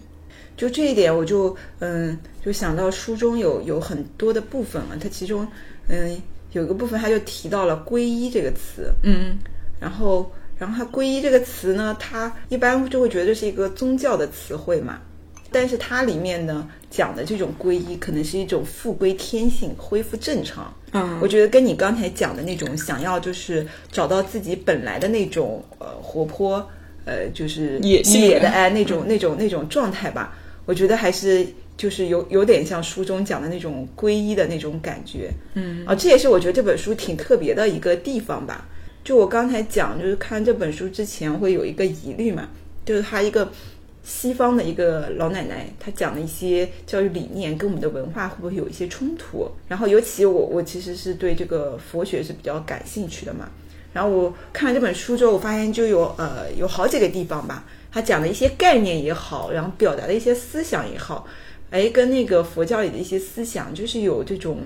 [0.55, 5.47] 就这一点，我就嗯，就想到书中有有很多的部分嘛，它其中
[5.87, 6.15] 嗯
[6.51, 9.37] 有个部分他就提到了“皈依”这个词，嗯。
[9.79, 14.99] 然后然后它“皈依”这个词呢，它一般就会觉得是一个宗教的词汇嘛，
[15.51, 20.71] 但是它里面呢讲的这种皈依，可能是一种复归天性、恢复正常。
[20.91, 21.19] 嗯。
[21.19, 26.65] 我觉得跟你刚才讲的那种想要就是找到自己本来的那种呃活泼
[27.05, 31.45] 呃就是野性野的哎那种那种那种状态吧，我觉得还是
[31.75, 35.31] 就是有有点像书中讲的那种皈依的那种感觉。
[35.55, 38.67] 嗯啊，这也是我觉得这本书挺特别的一个地方吧。
[39.03, 42.47] 就我刚才讲，就是看这本书之前会有一个疑虑嘛，
[42.85, 43.51] 就是他一个
[44.01, 49.49] 西方的一个老奶奶，她讲的一些教育理念跟我们的文化会不会有一些冲突？
[49.67, 53.49] 然后尤其我我其实是对这个佛学是比较感兴趣的嘛。
[53.91, 61.27] 然后我看了这本书之后，我发现就有呃有好几个地方吧，他讲的一些概念也好，然后表达的一些思想也好，
[61.69, 64.61] 哎，跟那个佛教里的一些思想就是有这种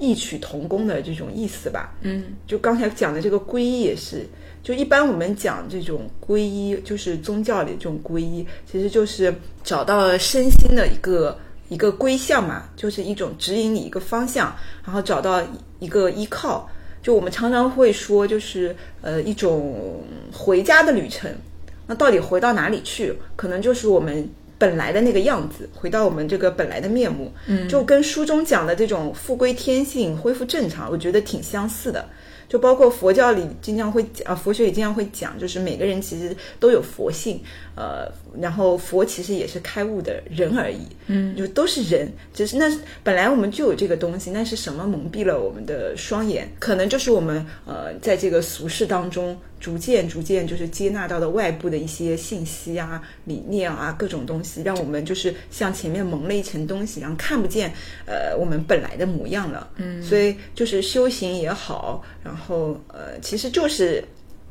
[0.00, 1.94] 异曲同工的这种意思吧。
[2.02, 4.26] 嗯就刚才讲的这个皈依也是，
[4.60, 9.32] 就一般我们讲这种皈依，就是宗教里这种皈依，其实就是
[9.62, 14.52] 找到了身心的一个一个归向嘛，就是一种指引你一个方向，
[14.84, 15.40] 然后找到
[15.78, 16.68] 一个依靠。
[17.00, 21.30] 就我们常常会说，就是呃一种回家的旅程。
[21.86, 23.14] 那到底回到哪里去？
[23.36, 27.32] 可能就是我们本来的那个样子，回到我们这个本来的面目。
[27.46, 32.08] 嗯就跟书中讲的这种复归天性、恢复正常，我觉得挺相似的。
[32.46, 37.40] 就包括佛教里经常会讲，啊，佛学里经常会讲，就是每个人其实都有佛性，
[37.74, 38.06] 呃，
[38.40, 42.70] 然后佛其实也是开悟的人而已，嗯，就都是人，只是那
[43.02, 46.50] 本来我们就有这个东西，那是什么蒙蔽了我们的双眼？
[46.58, 57.72] 可能就是我们呃，在这个俗世当中，逐渐逐渐就是接纳到的外部的一些信息啊、理念啊、各种东西，让我们就是像前面蒙了一层东西，然后看不见
[58.06, 59.70] 呃我们本来的模样了。
[59.76, 64.04] 嗯，所以就是修行也好，然后呃，其实就是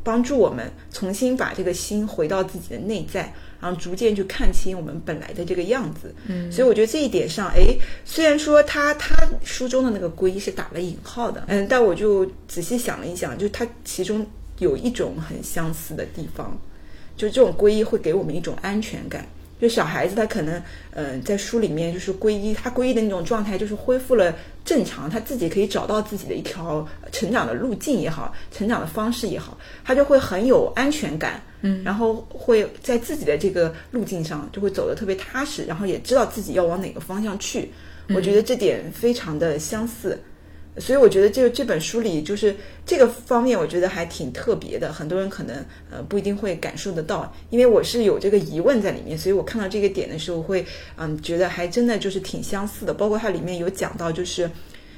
[0.04, 3.34] 帮助我们重新把这个心回到自己的内在。
[3.64, 7.74] 然后逐渐去看清我们本来的这个样子，嗯，所以我觉得这一点上，哎，
[8.04, 14.28] 虽然说他他书中的那个皈依是打了引号的，嗯，但我就仔细想了一想，就它其中
[14.60, 16.60] 有一种很相似的地方，
[17.16, 19.26] 就这种皈依会给我们一种安全感。
[19.64, 37.72] 就小孩子他可能，嗯、在书里面就是皈依，他皈依的那种状态就是恢复了正常，他自己可以找到自己的一条成长的路径也好，成长的方式也好，他就会很有安全感，嗯，然后会在自己的这个路径上就会走得特别踏实，然后也知道自己要往哪个方向去。
[38.10, 40.20] 我觉得这点非常的相似。
[40.78, 42.56] 所以我觉得这这本书里就是
[42.86, 44.92] 这个方面，我觉得还挺特别的。
[44.92, 45.56] 很多人可能
[45.92, 50.66] 呃不一定会感受得到，因为我是有这个疑问在里面，所以我看到这个点的时候会
[50.98, 52.94] 嗯觉得还真的就是挺相似的。
[52.94, 54.50] 包括它里面有讲到，就是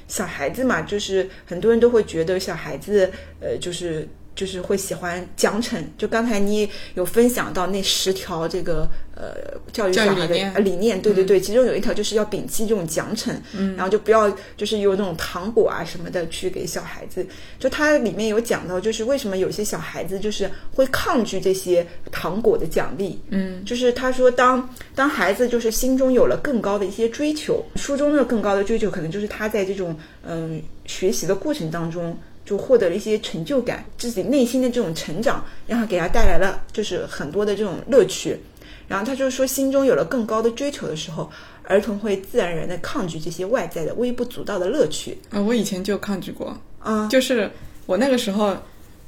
[0.08, 3.10] 小孩子嘛，就是很多人都会觉得小孩子
[3.40, 4.08] 呃就是。
[4.36, 8.86] 就是会喜欢奖惩，就刚才你有分享到那十条这个
[9.16, 17.26] 呃教育小孩的理念呃理念，对对对，其中有一条就是要摒弃这种奖惩，嗯，然后就不要就是有那种糖果啊什么的去给小孩子。
[17.58, 32.16] 就它里面有讲到，就是为什么有些小孩子就是会抗拒这些糖果的奖励，嗯，就是他说当当孩子就是心中有了更高的一些追求，书中的更高的追求，可能就是他在这种嗯学习的过程当中。
[32.46, 38.38] 就获得了一些成就感，自己内心的这种成长，然后给他带来了就是很多的这种乐趣。
[38.88, 41.30] 然后他就说，心中有了更高的追求的时候，
[41.64, 45.18] 儿童会自然而然的抗拒这些外在的微不足道的乐趣。
[45.30, 47.50] 啊、我以前就抗拒过，啊，就是
[47.86, 48.56] 我那个时候，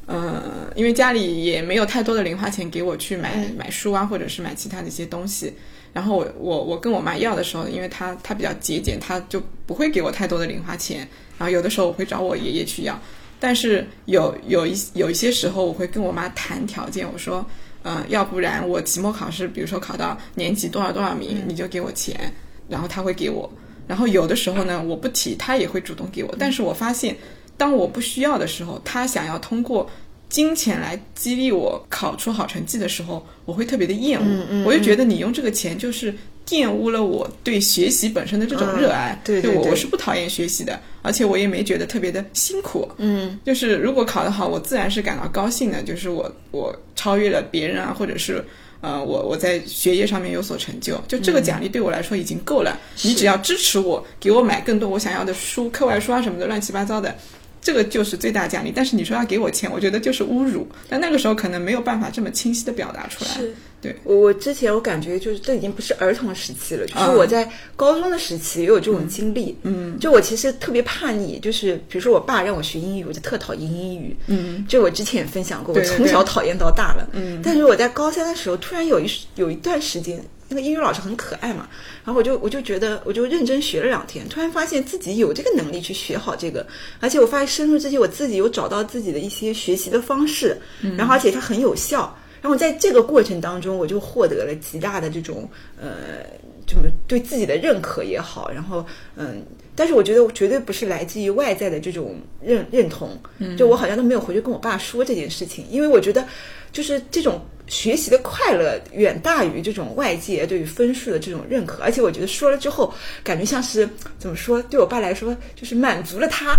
[0.07, 0.43] 嗯，
[0.75, 5.53] 因为家里也没有太多的零花钱给我去买买书啊，或者是买其他的一些东西。
[5.93, 11.09] 然后我我我跟我妈要的时候，因为她她比较节俭，她就不会给我太多的零花钱。
[11.39, 13.01] 然后有的时候我会找我爷爷去要，
[13.39, 17.45] 但是有有一有一些时候我会跟我妈谈条件，我说，
[17.83, 22.33] 嗯，要不然我期末考试，比如说考到年级多少多少名，你就给我钱。
[22.69, 23.51] 然后他会给我。
[23.87, 26.35] 然后有的时候呢，我不提，他也会主动给我。
[26.39, 27.17] 但是我发现。
[27.57, 29.91] 当我不需要的时候，他想要通过
[30.29, 34.65] 金钱来激励我考出好成绩的时候，我会特别的厌恶。
[34.65, 36.15] 我就觉得你用这个钱就是
[36.49, 39.21] 玷污了我对学习本身的这种热爱。
[39.23, 42.89] 对对，我我是不讨厌学习的，而且我也没觉得特别的辛苦。
[42.97, 45.83] 嗯，就是如果考得好，我自然是感到高兴的。
[45.83, 48.43] 就是我我超越了别人啊，或者是
[48.81, 52.79] 呃，我我在学业上面有所成就，就这个奖励对我来说已经够了。
[53.03, 57.15] 你只要支持我，给我买更多我想要的书、课外书啊什么的，乱七八糟的。
[57.61, 60.67] 这个就是最大奖励，但是你说要给我钱，我觉得就是侮辱。
[60.89, 63.31] 但那个时候可能没有办法这么清晰的表达出来。
[63.31, 69.57] 是，对我我之前我感觉就是这已经不是儿童时期了，就是我在高中的时期也有这种经历。
[69.63, 74.17] 嗯，就我其实特别叛逆，就是比如说我爸让我学英语，我就特讨厌英语。
[74.29, 77.09] 嗯，就我之前也分享过，我从小讨厌到大了。
[77.13, 80.23] 嗯，但是我在高三的时候，突然有一有一段时间。
[80.49, 81.69] 那个英语老师很可爱嘛，
[82.05, 86.67] 然后我就我就觉得我就认真学了两天，突然发现自己有这个能力去学好这个，
[87.01, 90.57] 而且我发现深入这些，我自己有找到自己的一些学习的方式，
[90.97, 95.47] 然后而且它很有效，然后在这个过程当中，我就获得了极大的这种
[95.79, 96.25] 呃，
[96.67, 98.87] 怎么对自己的认可也好，然后
[99.17, 99.43] 嗯，
[99.75, 103.11] 但是我觉得绝对不是来自于外在的这种认认同，
[103.59, 106.27] 就我好像都没有回去跟我爸说这件事情，因为我觉得
[106.73, 107.39] 就是这种。
[107.69, 112.93] 学习的快乐远大于这种外界对于分数的这种认可，而且我觉得说了之后，
[113.23, 113.89] 感觉像是
[114.19, 114.61] 怎么说？
[114.63, 116.57] 对我爸来说，就是满足了他。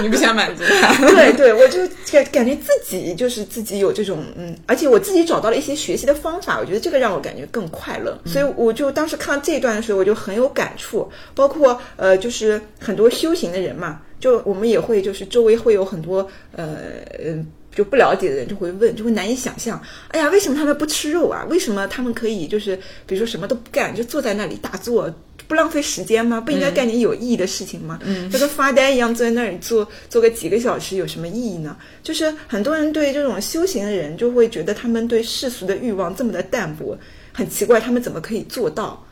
[0.00, 0.96] 你不想满足他？
[1.14, 8.18] 对对，我就感感觉自己就是自己有这种嗯，而且我自己找到了一些学习的方法，我觉得这个让我感觉更快乐。
[8.24, 11.10] 所以我就当时看到这一段的时候，我就很有感触。
[11.34, 16.76] 包括呃，就是很多修行的人嘛，就我们也会就是周围会有很多呃
[17.24, 17.46] 嗯。
[17.74, 19.80] 就不了解的人就会问，就会难以想象。
[20.08, 21.44] 哎呀，为什么他们不吃肉啊？
[21.48, 25.12] 为什么他们可以就是，比如说什么都不干，就坐在那里打坐，
[25.48, 26.40] 不浪费时间吗？
[26.40, 27.98] 不应该干点有意义的事情吗？
[28.04, 31.76] 嗯，就跟发呆一样坐在那里坐坐个几个小时有什么意义呢？
[32.02, 36.96] 就是很多人对这种修行的人就会觉得他们对世俗的欲望这么的淡薄，
[37.32, 39.02] 很奇怪，他们怎么可以做到？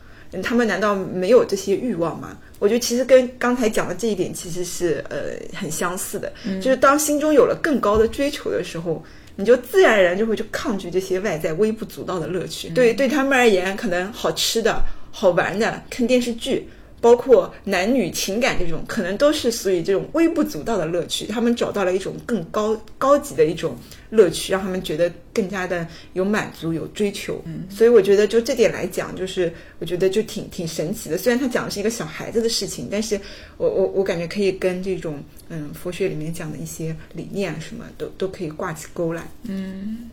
[0.43, 2.37] 他们难道没有这些欲望吗？
[2.59, 5.17] 我觉得其实跟刚才讲的这一点其实是呃
[5.57, 9.03] 很相似的，就是当心中有了更高的追求的时候，
[9.35, 12.69] 你就自然而然就会去抗拒这些外在微不足道的乐趣。
[12.69, 16.67] 对，对他们而言，可能好吃的好玩的，看电视剧。
[17.01, 21.25] 包括男女情感这种，可能都是属于这种微不足道的乐趣。
[21.25, 23.75] 他们找到了一种更高高级的一种
[24.11, 27.41] 乐趣，让他们觉得更加的有满足、有追求。
[27.45, 31.17] 嗯，所以我觉得就这点来讲，就是我觉得就挺挺神奇的。
[31.17, 33.19] 虽然他讲的是一个小孩子的事情，但是
[33.57, 39.23] 我我我感觉可以跟这种嗯佛学里面讲的一些理念什么都都可以挂起钩来。
[39.43, 40.11] 嗯，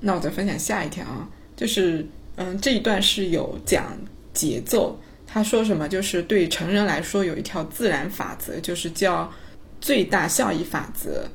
[0.00, 1.26] 那我再分享下一条啊，
[1.56, 2.06] 就是
[2.36, 3.96] 嗯这一段是有讲
[4.34, 4.94] 节奏。
[5.26, 5.88] 他说什么？
[5.88, 9.30] 就是对成人来说有一条自然法则，就是叫
[9.80, 11.28] 最大效益法则。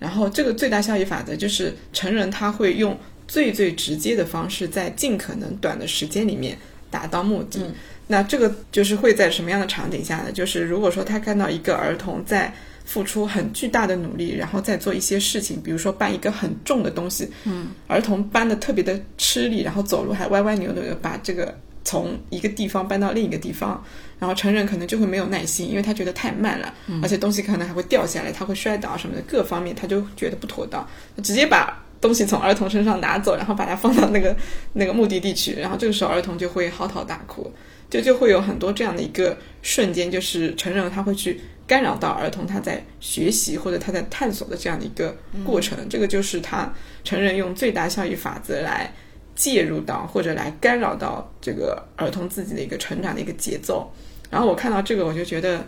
[0.00, 6.58] 然后这个最大效益法则就是成人他会用最最直接的方式，在尽可能短的时间里面
[6.90, 7.60] 达到目的。
[8.08, 10.32] 那这个就是会在什么样的场景下呢？
[10.32, 12.52] 就是如果说他看到一个儿童在
[12.84, 21.56] 付出很巨大的努力，然后再做一些事情，比如说搬一个很重的东西，嗯，儿童搬的特别的吃力，然后走路还歪歪扭扭的把这个。
[21.84, 23.84] 从一个地方搬到另一个地方，
[24.18, 30.86] 然后成人可能就会没有耐心，因为他觉得太慢了，而且东西可能还会掉下来，他会摔倒什么的，各方面他就觉得不妥当，
[31.22, 34.34] 直接把东西从儿童身上拿走，然后把它放到那个
[34.72, 37.52] 那个目的地去，然后这个时候儿童就会嚎啕大哭，
[37.90, 45.14] 就就会有很多这样的一个瞬间，就是成人他会去干扰到儿童他在学习或者他在探索的这样的一个
[45.44, 46.72] 过程，这个就是他
[47.04, 48.90] 成人用最大效益法则来。
[49.34, 53.92] 介入到或者来干扰到这个儿童自己的一个成长的一个节奏，
[54.30, 55.66] 然后我看到这个我就觉得，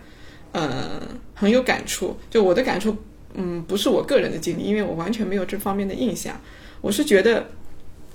[0.52, 1.02] 呃，
[1.34, 2.16] 很有感触。
[2.30, 2.96] 就我的感触，
[3.34, 6.40] 嗯，不是我个人的经历，因为我完全没有这方面的印象。
[6.80, 7.44] 我是觉得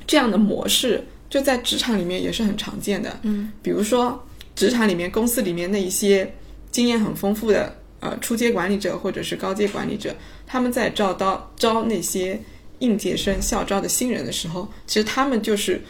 [0.07, 3.19] 这样的模式就在职场里面也是很常见的。
[3.23, 4.25] 嗯，比如说
[4.55, 6.33] 职场里面、公司里面那一些
[6.71, 10.15] 经验很丰富的呃初阶管理者或者是高阶管理者，
[10.47, 12.39] 他们在招到招那些。
[12.81, 15.81] 应届生校招的新人的时候，其实他们就是，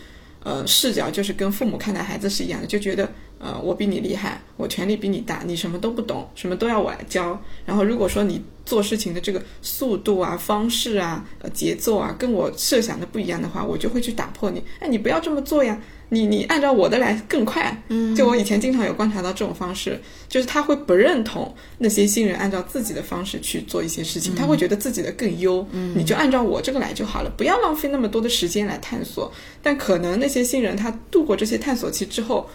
[0.44, 7.42] 呃，视角就是跟父母看待孩子是一样的，就觉得，呃，我比你厉害，我权力比你大，你什么都不懂，什么都要我来教。
[7.66, 14.64] 然后如果说你做事情的这个速度啊、方式啊、节奏啊，跟我设想的不一样的话，我就会去打破你。
[14.80, 15.82] 哎，你不要这么做呀！
[16.14, 17.84] 你你按照我的来更快。
[17.88, 19.99] 嗯，就我以前经常有观察到这种方式，
[20.30, 25.66] 就是他会不认同那些新人按照自己的方式去做一些事情，他会觉得自己的更优。
[25.72, 29.32] 嗯，你就按照我这个来就好了，不要浪费那么多的时间来探索。
[29.62, 32.49] 但可能那些新人他度过这些探索期之后。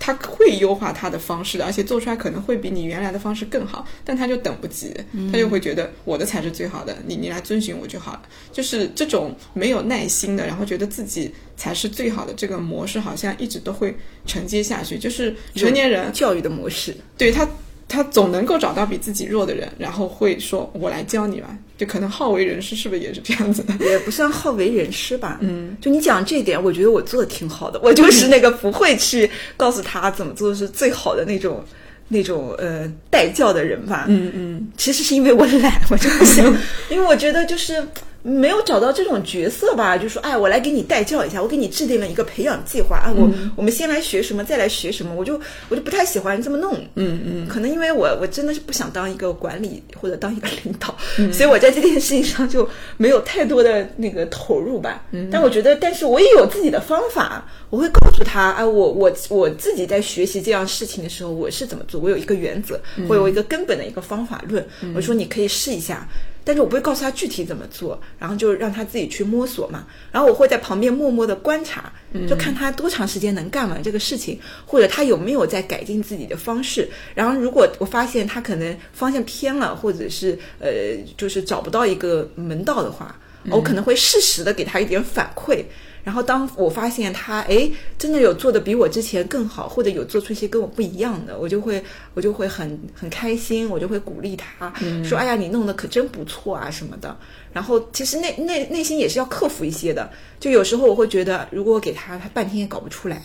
[0.00, 4.92] 他会优化他的方式的，而且做出来可能会比你原来的方式更好，但他就等不及，
[5.30, 8.22] 他就会觉得我的才是最好的，你你来遵循我就好了。
[8.50, 13.94] 就是这种没有耐心的，然后觉得自己才是最好的这个模式，好像一直都会
[14.26, 14.98] 承接下去。
[14.98, 17.46] 就是成年人教育的模式，对他。
[17.90, 23.74] 他总能够找到比自己弱的人，然后会说：“我来教你吧。”就可能好为人师，是不是也是这样子的？
[23.84, 25.38] 也不算好为人师吧。
[25.40, 27.80] 嗯，就你讲这一点，我觉得我做的挺好的。
[27.82, 31.64] 我就是那个不会去告诉他怎么做是最好的那种、
[32.06, 34.04] 那种呃带教的人吧。
[34.08, 36.44] 嗯嗯，其实是因为我懒，我就不行，
[36.90, 37.84] 因为我觉得就是。
[38.22, 39.96] 没有找到这种角色吧？
[39.96, 43.12] 就说，哎，我来给你带教一下，我给你制定了一个培养计划啊。
[43.16, 45.14] 我我们先来学什么，再来学什么。
[45.14, 46.74] 我就我就不太喜欢这么弄。
[46.96, 47.48] 嗯嗯。
[47.48, 50.94] 可能因为我我真的是不想当一个管理或者当一个领导，
[51.32, 55.02] 所以我在这件事情上就没有太多的那个投入吧。
[55.12, 55.28] 嗯。
[55.32, 57.46] 但我觉得，但是我也有自己的方法。
[57.70, 62.00] 我会告诉他，哎，我我我自己在学习这样事情的时候，我是怎么做？
[62.00, 64.66] 我有一个原则，我有一个根本的一个方法论。
[64.92, 66.08] 我说你可以试一下。
[66.50, 69.86] 但是我不会告诉他具体怎么做，然后就让他自己去摸索嘛。
[70.10, 71.92] 然后我会在旁边默默的观察，
[72.28, 74.36] 就看他多长时间能干完这个事情，
[74.66, 76.90] 或者他有没有在改进自己的方式。
[77.14, 83.16] 然后如果我发现他可能方向偏了，或者是呃，就是找不到一个门道的话，
[83.48, 85.64] 我可能会适时的给他一点反馈。
[86.02, 91.82] 然后当我发现他哎真的有做的比我之前更好，或者有做出一些跟我不一样的，我就会
[92.14, 94.72] 我就会很很开心，我就会鼓励他
[95.04, 97.16] 说：“哎呀，你弄得可真不错啊什么的。”
[97.52, 103.20] 然后其实内内内心也是要克服一些的，就有时候我会觉得，如果我给他，他半天也搞不出来，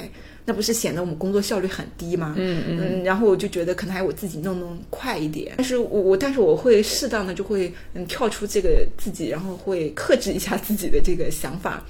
[0.45, 2.33] 那不是显得我们工作效率很低吗？
[2.35, 3.03] 嗯嗯。
[3.03, 11.85] 然后我就觉得可能还我自己弄弄快一点，但是我我但是我会适当的就会嗯跳出这个自己，然后会克制一下自己的这个想法。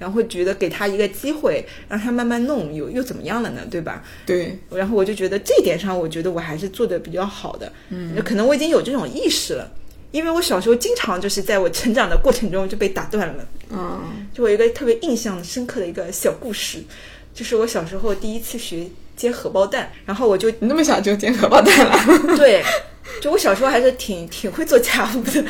[0.00, 3.60] 然后会觉得给他一个机会，让他慢慢弄，又又怎么样了呢？
[3.70, 4.02] 对吧？
[4.24, 4.58] 对。
[4.70, 7.70] 然后我就觉得这一点上，我觉得我还是做的比较好的。
[7.90, 8.16] 嗯。
[8.24, 9.70] 可能我已经有这种意识了，
[10.10, 13.46] 因为我小时候经常就是在我成长的过程中就被打断了。
[13.70, 14.26] 嗯。
[14.32, 16.78] 就我一个特别印象深刻的一个小故事，
[17.34, 18.86] 就是我小时候第一次学
[19.20, 21.94] 煎荷包蛋，然后我就那么小就煎荷包蛋了。
[22.38, 22.64] 对。
[23.20, 25.42] 就我小时候还是挺挺会做家务的，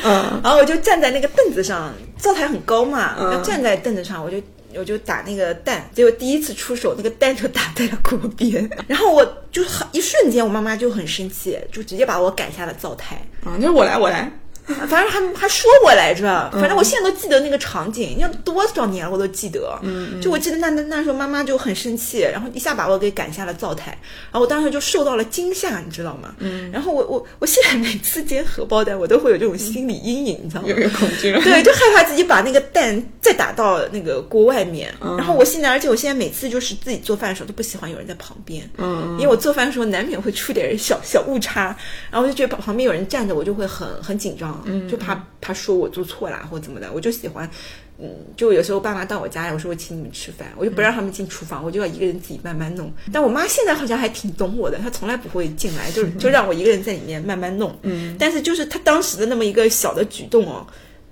[0.43, 4.37] 然后我就站在那个凳子上，灶台很高嘛，就站在凳子上，我就
[4.75, 13.15] 我就打那个蛋，结果第一次出手，那个蛋就打在了锅边，然后我就很一瞬间，我妈妈就很生气，就直接把我赶下了灶台。
[13.45, 14.29] 啊，那我来，我来。
[14.65, 19.77] 反正还还说我来着，反正我现在都记得那个场景，要多少年我都记得。
[19.81, 23.97] 嗯，就我记得那那那时候妈妈就很生气，然后一下把我给赶下了灶台，
[24.31, 26.33] 然后我当时就受到了惊吓，你知道吗？
[26.39, 30.67] 嗯，然后我我我现在每次煎荷包蛋，我都会有这种心理阴影，你知道吗？
[30.69, 31.31] 有点恐惧。
[31.41, 34.93] 对，就害怕自己把那个蛋再打到那个锅外面。
[35.01, 38.69] 然后我现在，而且我现在每次就是自己做饭的时候都不喜欢有人在旁边。
[38.77, 41.75] 嗯，因为我做饭的时候难免会出点小小误差，
[42.09, 44.50] 然后我就觉得旁边有人站着，我就会很很紧张，
[44.89, 45.21] 就怕。
[45.43, 47.49] 他说我做错了或怎么的，我就喜欢，
[47.97, 52.93] 嗯，就有时候爸妈到我家来，我说我请你们吃饭，我就不让他们进厨房，我就要一个人自己慢慢弄。
[53.11, 57.75] 但我妈现在好像还挺懂我的，她从来不会进来，就 就让我一个人在里面慢慢弄。
[57.81, 60.65] 嗯，但是就是她当时的那么一个小的举动哦，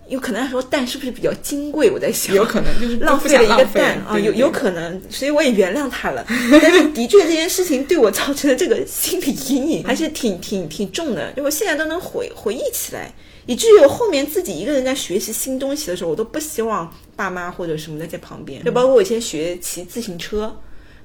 [0.07, 1.89] 有可能说蛋是不是比较金贵？
[1.89, 6.23] 我在想，有可能就是 浪费了一个蛋啊，有有可能，所以我也原谅她了。
[6.61, 13.11] 但是的确这件事情对我造成的这个心理阴影还是挺挺挺重的，就我现在都能回回忆起来。
[13.49, 18.63] 以至于我后面自己一个人在学习新东西的时候，我都不希望爸妈或者什么的在旁边。
[18.63, 20.55] 就包括我以前学骑自行车，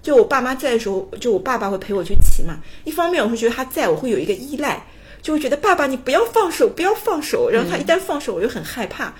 [0.02, 2.58] 就我爸妈在的时候，就我爸爸会陪我去骑嘛。
[2.84, 4.86] 一方面我会觉得他在我会有一个依赖，
[5.22, 7.48] 就会觉得爸爸你不要放手，不要放手。
[7.48, 9.14] 然后他一旦放手，我就很害怕。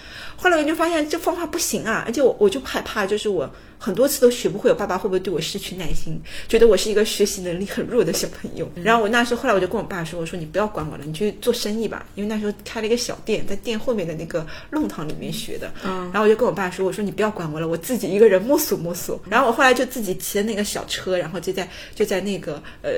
[0.45, 3.51] 后来我就发现这方法不行啊，而且我我就害怕，就是我。
[3.77, 6.19] 很多次都学不会，我爸爸会不会对我失去耐心，
[6.49, 8.67] 觉得我是一个学习能力很弱的小朋友？
[8.83, 15.71] 然后我那时候后来我就跟我爸说：“我说你不要管我了，你去做生意吧。”因为那时候开了一个小店，在店后面的那个弄堂里面学的。
[15.85, 16.05] 嗯。
[16.05, 22.93] 然后我就跟我爸说：“我说你不要管我了，我自己一个人摸索摸索。”然后我后来就自己骑的那个小车，然后就在就在那个呃。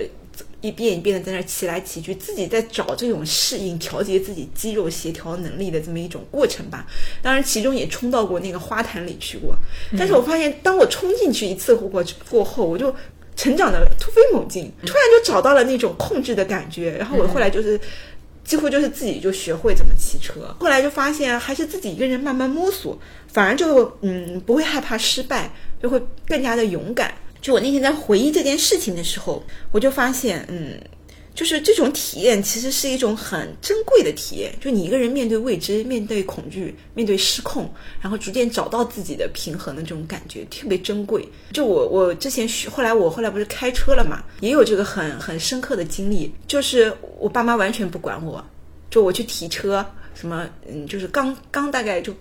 [0.61, 6.87] 一遍一遍的在那骑来骑去，自己在找这种适应、调节自己肌肉协调能力的这么一种过程吧。
[7.23, 9.55] 当然，其中也冲到过那个花坛里去过。
[9.97, 12.95] 但是我发现，当我冲进去一次过过后，我就
[13.37, 16.97] 成长的突飞猛进，突然就找到了那种控制的感觉。
[16.99, 17.79] 然后我后来就是
[18.45, 20.55] 几乎就是自己就学会怎么骑车。
[20.59, 27.15] 后来就发现还是自己一个人慢慢摸索，反而就嗯不会害怕失败，就会更加的勇敢。
[27.41, 30.81] 就我那天在回忆这件事情的时候，我就发现嗯。
[31.37, 34.51] 就是这种体验，其实是一种很珍贵的体验。
[34.59, 37.71] 就你一个人面对未知、面对恐惧、面对失控，
[38.01, 41.29] 然后逐渐找到自己的平衡的这种感觉，特别珍贵。
[41.53, 46.33] 就我，我之前学，后来我后来不是开车了嘛，也有这个很很深刻的经历。
[46.47, 48.43] 就是我爸妈完全不管我，
[48.91, 49.85] 就我去提车，
[50.15, 52.15] 什么嗯，就是刚刚大概就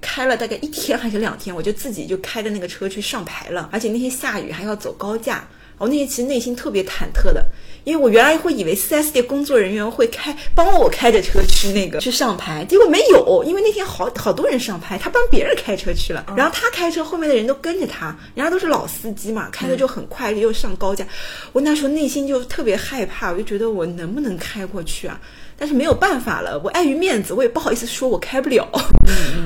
[0.00, 3.68] 开了大概一天还是两天，我就自己就开着那个车去上牌了。
[3.72, 5.48] 而且那天下雨，还要走高架，
[5.78, 7.44] 我那天其实内心特别忐忑的。
[7.84, 21.06] 因为我原来会以为四 S 店工作人员会开帮我开着车去那个去上牌，结果没有，因为那天好好多人上牌，他帮别人开车去了，然后他开车，后面的人都跟着他，人家都是老司机嘛，开的就很快，又上高架，
[21.52, 25.20] 我那时候内心就特别害怕，我就觉得我能不能开过去啊？
[25.56, 28.68] 但是没有办法了，我碍于面子，我也不好意思说我开不了，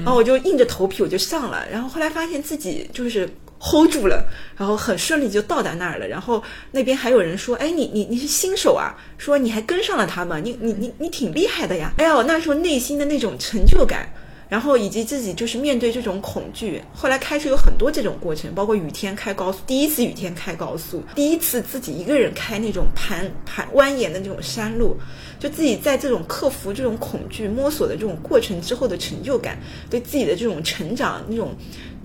[0.04, 3.28] 然后我就硬着头皮我就上了，然后后来发现自己就是。
[3.61, 4.24] hold 住了，
[4.56, 6.06] 然后很顺利就到达那儿了。
[6.06, 6.40] 然后
[6.70, 8.94] 那边还有人说：“哎，你你你是新手啊？
[9.18, 14.09] 说你还跟上了他们，你你你你挺厉害的呀！”哎呀，那时候内心的那种成就感，
[14.49, 16.82] 然后以及自己就是面对这种恐惧。
[16.94, 24.96] 后来开车有很多这种过程，包括雨天开高速，第一次雨天开高速，第一次自己一个人开那种盘盘蜿蜒的那种山路，
[25.38, 29.59] 就自己在这种克服这种恐惧、摸索的这种过程之后的成就感，
[29.90, 31.55] 对自己的这种成长那种。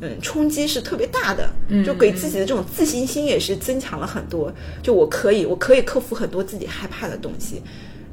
[0.01, 1.49] 嗯，冲击是特别大的，
[1.85, 4.51] 就给自己的这种自信心也是增强了很多。
[4.81, 7.61] 就我可以，我可以克服很多自己害怕的东西。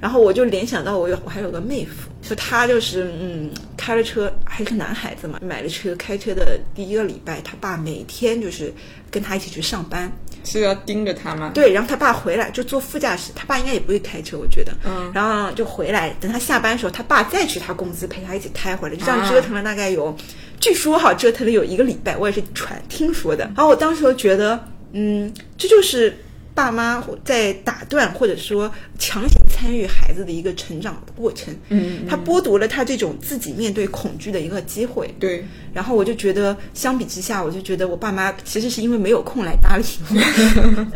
[0.01, 8.73] 然后我就联想到我有我还有个妹夫，就他就是嗯开了车，还是个男孩子嘛，买了车，开车的第一个礼拜，他爸每天就是
[9.11, 10.11] 跟他一起去上班，
[10.45, 11.51] 是要盯着他吗？
[11.55, 20.17] 对，然后他爸回来就坐副驾驶，他爸应该也不会开车，我觉得，嗯，然后就回来，等他下班的时候，他爸再去他公司陪他一起开回来，就这样折腾了大概有。
[20.61, 23.45] 据说哈，折腾了有一个礼拜，我也是传听说的。
[23.45, 26.15] 然后我当时觉得，嗯，这就是
[26.55, 31.55] 爸妈在打断或者说强行参与孩子的一个成长过程。
[31.69, 35.15] 嗯，他剥夺了他这种自己面对恐惧的一个机会。
[35.19, 35.45] 对。
[35.75, 39.85] 然后我就觉得，相比之下，我就觉得我爸妈其实是因为没有空来搭理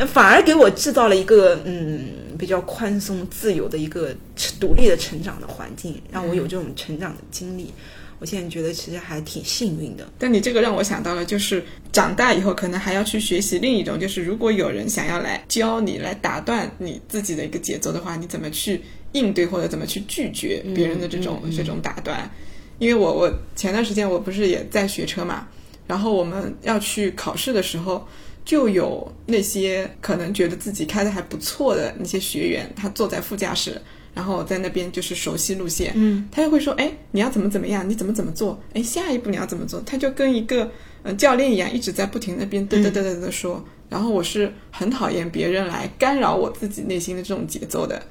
[0.01, 2.09] 我， 反而给我制造了一个嗯
[2.39, 4.13] 比较宽松、自由的一个
[4.59, 7.73] 独立的成长的环境，让我有这种成长的经历。
[8.19, 11.63] 我现在觉得其实还挺幸运的，但你这个让我想到了，就是
[11.93, 18.81] 长大以后可能还要去学习另一种，就是如果有人想要来教你，来打断你自己的一个节奏的话，你怎么去
[19.13, 22.31] 应对或者怎么去拒绝别人的这种这种打断？
[22.79, 25.47] 因为我我前段时间我不是也在学车嘛，
[25.87, 28.07] 然后我们要去考试的时候，
[28.45, 33.81] 就有那些可能觉得自己开的还不错的那些学员，他坐在副驾驶。
[34.15, 40.71] 然后在那边就是熟悉路线，嗯，他就会说，哎，你要怎么怎么样，你怎么怎么做，哎，下一步你要怎么做，他就跟一个
[41.03, 43.65] 嗯教练一样，一直在不停那边嘚嘚嘚嘚的说。
[43.91, 48.03] 然后我是很讨厌别人来干扰我自己内心的这种节奏的。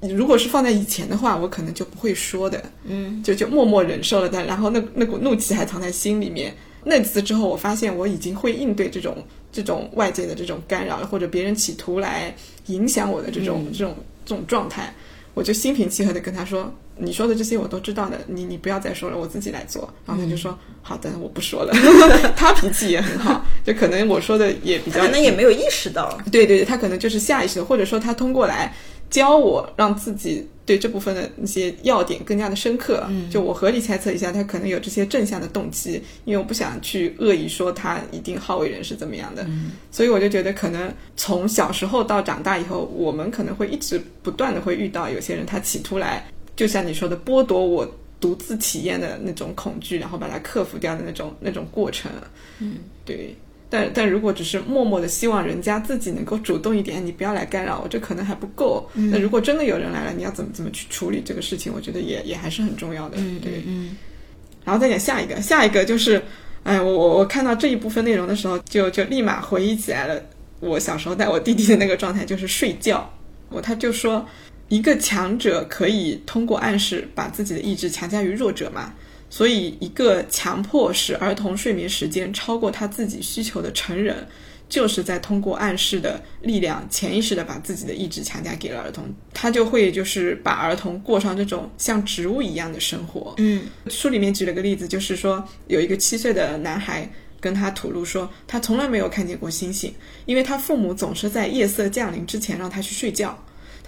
[0.00, 4.46] 如果是放在以前的话，我可能就不会说的，嗯，就就默默忍受了但。
[4.46, 6.54] 然后那那股怒气还藏在心里面。
[6.84, 9.16] 那次之后，我发现我已经会应对这种
[9.52, 12.34] 这种外界的这种干扰，或者别人企图来
[12.66, 14.94] 影响我的这种这种这种状态。
[15.38, 16.68] 我就心平气和的跟他说
[16.98, 21.72] ：“你说的这些我都知道的，你你不要再说了，我自己来做。”然后他就说：“好的，我不说了。
[22.34, 26.18] ”他脾气也很好，就可能我说的也比较，可能也没有意识到。
[26.32, 28.74] 对对对，他可能就是下意识，或者说他通过来。
[29.10, 33.06] 教我让自己对这部分的那些要点更加的深刻。
[33.08, 39.44] 嗯，就我合理猜测一下，他可能有这些正向的动机，因为我不想去恶意说他一定好为人师怎么样的。
[39.44, 47.90] 嗯，所以我就觉得，可能从小时候到长大以后，我们可能会一直不断的会遇到有些人，他企图来，就像你说的，剥夺我
[48.20, 52.10] 独自体验的那种恐惧，然后把它克服掉的那种那种过程。
[52.58, 53.34] 嗯，对。
[53.70, 58.88] 但但如果只是默默的希望人家自己能够主动一点，你不要来干扰我，这可能还不够。
[58.94, 61.72] 那如果真的有人来了，你要怎么怎么去处理这个事情？
[61.74, 63.16] 我觉得也也还是很重要的。
[63.42, 63.96] 对，嗯。
[64.64, 66.22] 然后再讲下一个，下一个就是，
[66.62, 70.22] 哎，我我我看到这一部分内容的时候，就就立马回忆起来了，
[70.60, 73.10] 我小时候带我弟弟的那个状态，就是睡觉。
[73.50, 74.26] 我他就说，
[74.68, 78.92] 一个强者可以通过暗示把自己的意志强加于弱者嘛。
[79.30, 84.26] 所以，一个强迫使儿童睡眠时间超过他自己需求的成人，
[84.68, 89.04] 就是在通过暗示的力量，潜意识的把自己的意志强加给了儿童。
[89.34, 93.34] 他就会就是把儿童过上这种像植物一样的生活。
[93.36, 97.08] 嗯，书里面举了个例子，就是说有一个七岁的男孩
[97.38, 103.38] 跟他吐露说，他从来没有看见过星星，因为他父母总是在夜色降临之前让他去睡觉。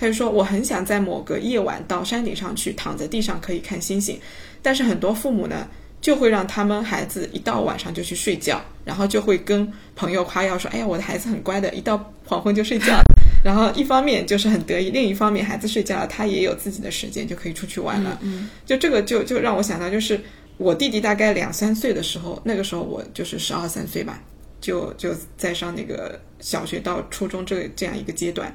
[0.00, 4.18] 他就说我很想在某个夜晚到山顶上去，躺在地上可以看星星，
[4.62, 5.68] 但是很多父母呢。
[6.00, 12.98] 就会让他们孩子一到晚上就去睡觉，然后就会跟朋友夸耀说：“哎呀，我的孩子很乖的，一到黄昏就睡觉。”
[13.44, 18.18] 然后一方面就是很得意，另一方面孩子睡觉了，他也有自己的时间，就可以出去玩了。
[18.64, 20.18] 就这个就就让我想到，就是
[20.56, 24.22] 我弟弟大概两三岁的时候，那个时候我就是十二三岁吧，
[24.58, 28.50] 就就在上那个小学到初中这这样一个阶段。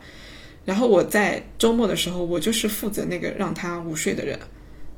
[0.65, 4.37] 然后我在周末的时候，我就是负责那个让他午睡的人，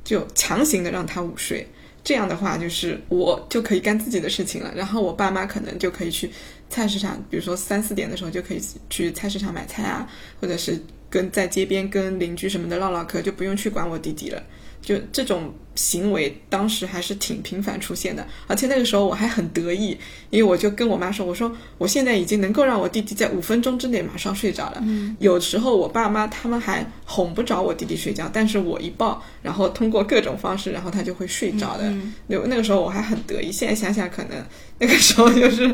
[0.02, 1.66] 就强行的让他午睡。
[2.04, 6.30] 这样的话，就是我就可以干自己的事情了，然后我爸妈可能就可以去
[6.70, 10.08] 菜市场，比如说三四点的时候就可以去菜市场买菜啊，
[10.40, 14.42] 或者是跟在街边跟邻居什么的唠唠嗑，就不用去管我弟弟了。
[14.80, 19.96] 就这种行为，当时还是挺频繁出现的，而且那个时候我还很得意，
[20.30, 24.82] 因为我就跟我妈说：“我说我现在已经能够让我弟弟在五分钟之内马上睡着了。”
[25.20, 31.92] 有时候我爸妈他们还哄不着我弟弟睡觉，但是我一抱，然后通过各种方式，然后他就会睡着的。
[32.26, 34.44] 那那个时候我还很得意，现在想想可能
[34.78, 35.72] 那个时候就是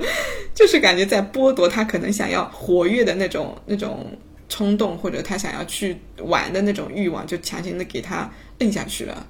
[0.55, 4.07] 就是感觉在剥夺他可能想要活跃的那种那种
[4.55, 8.31] 冲动，或者他想要去玩的那种欲望，就强行的给他。
[8.61, 9.27] 摁下去了，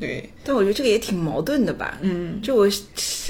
[0.00, 0.28] 对。
[0.42, 1.98] 但我觉得这个也挺矛盾的吧。
[2.02, 2.68] 嗯，就我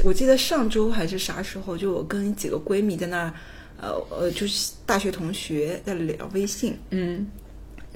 [0.03, 3.35] 我记得上周还是啥时候，就我跟几个闺蜜在那儿，
[3.79, 6.79] 呃呃，就是大学同学在聊微信。
[6.89, 7.27] 嗯。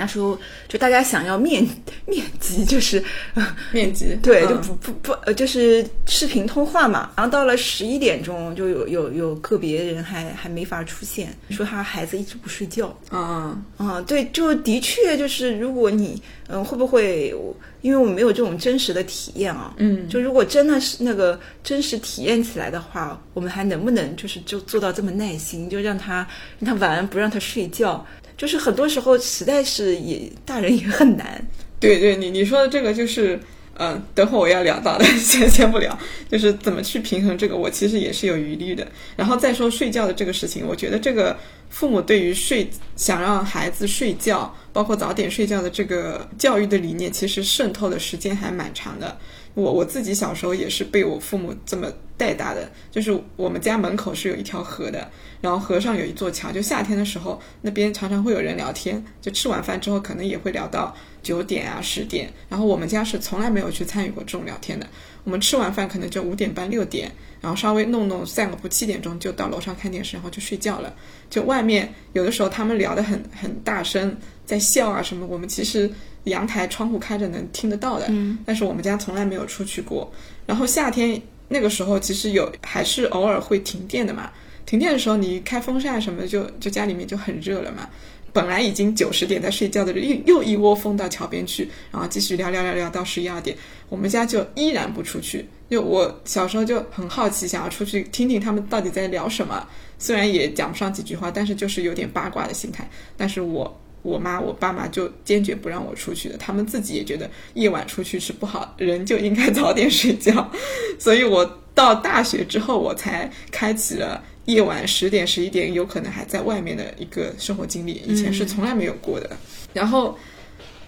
[0.01, 0.36] 那时候
[0.66, 1.62] 就大家想要面
[2.09, 3.05] 面基，就是
[3.70, 7.11] 面基，对，就不不不，呃，就是视频通话嘛。
[7.16, 12.98] 然后到了十一点钟，就有有有个别人还还没法出现，说他孩子一直不睡觉。
[13.11, 17.34] 嗯嗯，对，就的确就是如果你嗯会不会，
[17.82, 19.74] 因为我没有这种真实的体验啊。
[19.76, 26.26] 嗯，就如果真的是那个真实体验起来的话，我们还能不能就是就做到这么耐心，就让他
[26.59, 28.07] 让他玩不让他睡觉。
[28.41, 31.47] 就是很多时候，实在是也大人也很难。
[31.78, 33.38] 对对，你你说的这个就是，
[33.74, 35.99] 嗯，等会我要聊到的，先先不聊。
[36.26, 38.88] 就是怎么去平衡这个，我其实也是有余力的。
[39.14, 41.36] 然后再说睡觉的这个事情，我觉得这个
[41.68, 42.66] 父母对于睡
[42.97, 49.18] 想让孩子睡觉，包括早点睡觉的这个教育的理念，其实渗透的时间还蛮长的。
[49.55, 64.86] 我我自己小时候也是被我父母这么带大的，就是我们家门口是有一条河的，然后河上有一座桥，就夏天的时候那边常常会有人聊天，就吃完饭之后可能也会聊到九点啊十点，然后我们家是从来没有去参与过这种聊天的，
[65.24, 67.11] 我们吃完饭可能就五点半六点，
[67.41, 70.95] 然后稍微弄弄散个步，七点钟就到楼上看电视，然后就睡觉了。
[71.28, 75.91] 就外面有的时候他们聊得很很大声，在笑啊什么，我们其实。
[76.24, 78.07] 阳台窗户开着能听得到的，
[78.45, 80.12] 但是我们家从来没有出去过。
[80.45, 81.18] 然后夏天
[81.49, 84.30] 那个时候，其实有还是偶尔会停电的嘛。
[84.66, 87.88] 停电的时候，你开风扇什么，就就家里面就很热了嘛。
[88.33, 93.57] 本来已经九十点在睡觉的人，又又一窝蜂到桥边去，然后继续聊聊聊聊到十一二点。
[93.89, 95.47] 我们家就依然不出去。
[95.68, 99.66] 就我小时候就很好奇，想要出去听听他们到底在聊什么。
[99.99, 102.89] 虽然也讲不上几句话，但是就是有点八卦的心态。
[103.16, 103.76] 但是我。
[104.03, 110.51] 我妈、我爸妈就坚决不让我出去的，他们自己也觉得夜晚出去是不好，人就应该早点睡觉。
[110.99, 119.30] 所以我到大学之后，我才开启了夜晚十点、十一点有可能还在外面的一个生活经历，以前是从来没有过的。
[119.72, 120.18] 然后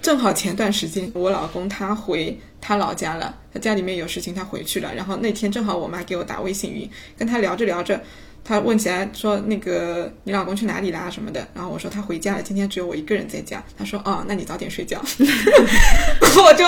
[0.01, 4.93] 正好前段时间，我老公他回他老家了，他家里面有事情，他回去了。
[4.95, 8.01] 然后那天正好我妈给我打微信语，跟他聊着聊着。
[8.45, 11.09] 他问起来说：“那个你老公去哪里啦？
[11.09, 15.01] 什么的？”然后我说：“他回家了，今天只有我一个人在家。”他说：“哦，那你早点睡觉。”
[16.45, 16.65] 我就。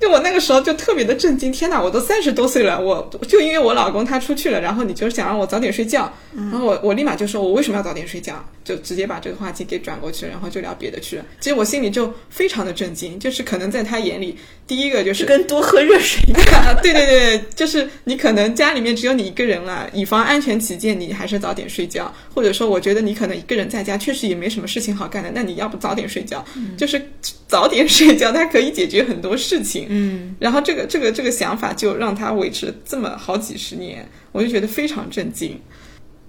[0.00, 1.80] 就我那个时候就特别的震惊，天哪！
[1.80, 8.42] 我都三十多岁了，我就因为我老公他出去了，然后你就想让我早点睡觉，然后我我立马就说，我为什么要早点睡觉？
[8.64, 11.24] 就直接把这个话题给转过去，然后就聊别的去了。
[11.40, 14.36] 其实我心里就非常的震惊，就是可能在他眼里，
[14.66, 26.44] 第一个就是跟多喝热水一样， 对对对，就是你可能家里面只有你一个人了，以防安全起见，你还是早点睡觉，或者说我觉得你可能一个人在家确实也没什么事情好干的，那你要不早点睡觉，
[26.76, 27.00] 就是
[27.46, 29.86] 早点睡觉，它可以解决很多事情。
[29.88, 35.58] 嗯，然后这个这个这个想法就让他维持这么好几十年，我就觉得非常震惊。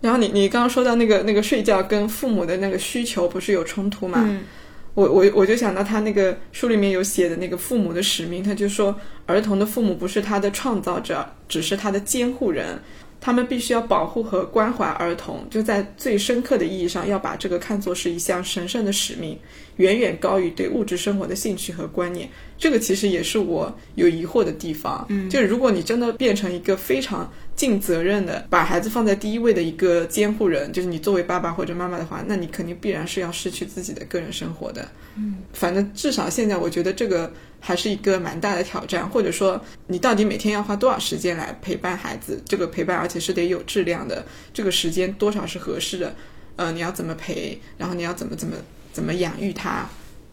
[0.02, 4.40] 然后你你刚刚说到那个那个睡觉跟父母的那个需求不是有冲突吗？
[4.94, 8.94] 我我我就想到他那个书里面有写的那个父母的使命，他就说
[9.26, 12.82] 儿童的父母不是他的创造者，只是他的监护人，
[13.22, 19.40] 他们必须要保护和关怀儿童，就在最深刻的意义上要把这个看作是一项神圣的使命。
[19.78, 22.30] 远远高于对物质生活的兴趣和观念。
[22.62, 25.04] 这个其实也是我有疑惑的地方。
[25.10, 34.88] 嗯，就是如果你真的变成一个非常尽责任的，把孩子放在第一位的一个监护人，就是你作为爸爸或者妈妈的话，那你肯定必然是要失去自己的个人生活的。
[35.16, 42.40] 嗯，反正至少现在我觉得这个还是一个蛮大的挑战，或者说你到底每天要花多少时间来陪伴孩子？
[42.46, 46.16] 这个陪伴而且是得有质量的，这个时间多少是合适的？
[46.58, 47.60] 呃，你要怎么陪？
[47.80, 48.56] 然后你要怎么怎么
[48.94, 49.90] 怎么养育他？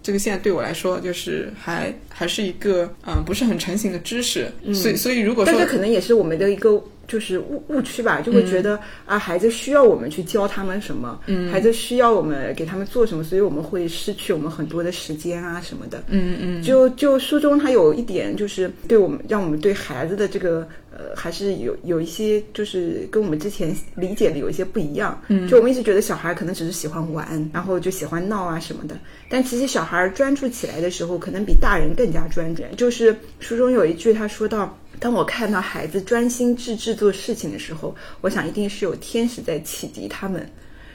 [0.08, 20.68] 这个现在对我来说，就是还还是一个嗯不是很成型的知识，所以所以如果说，但这可能也是我们的一个就是误误区吧，就会觉得啊孩子需要我们去教他们什么，嗯，孩子需要我们给他们做什么，所以我们会失去我们很多的时间啊什么的，嗯嗯，就就书中他有一点就是对我们让我们对孩子的这个。
[20.90, 25.22] 呃，还是有有一些，就是跟我们之前理解的有一些不一样。
[25.28, 28.98] 嗯，就我们一直觉得小孩可能只是喜欢玩，然后就喜欢闹啊什么的。
[29.28, 32.64] 但其实小孩专注起来的时候，可能比大人更加专注。
[32.76, 40.48] 就是书中有一句，他说到：“当我看到孩子专心致志做事情的时候，我想一定是有天使在启迪他们。”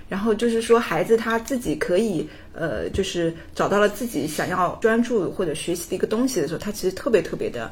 [0.09, 7.71] 然后就是说，孩子他自己可以，呃，就是找到了自己想要专注或者学习的一个东西的时候，他其实特别特别的。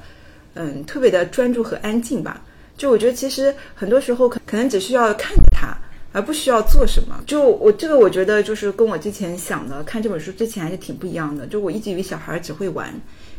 [0.53, 2.41] 嗯，特别的专注和安静吧。
[2.75, 5.77] 就我觉得，其实很多时候可可能只需要看着他，
[6.11, 7.23] 而不需要做什么。
[7.25, 11.47] 就我这个，我觉得就是跟我之前想的看这本书之前还是挺不一样的。
[11.47, 12.93] 就我一直以为小孩只会玩，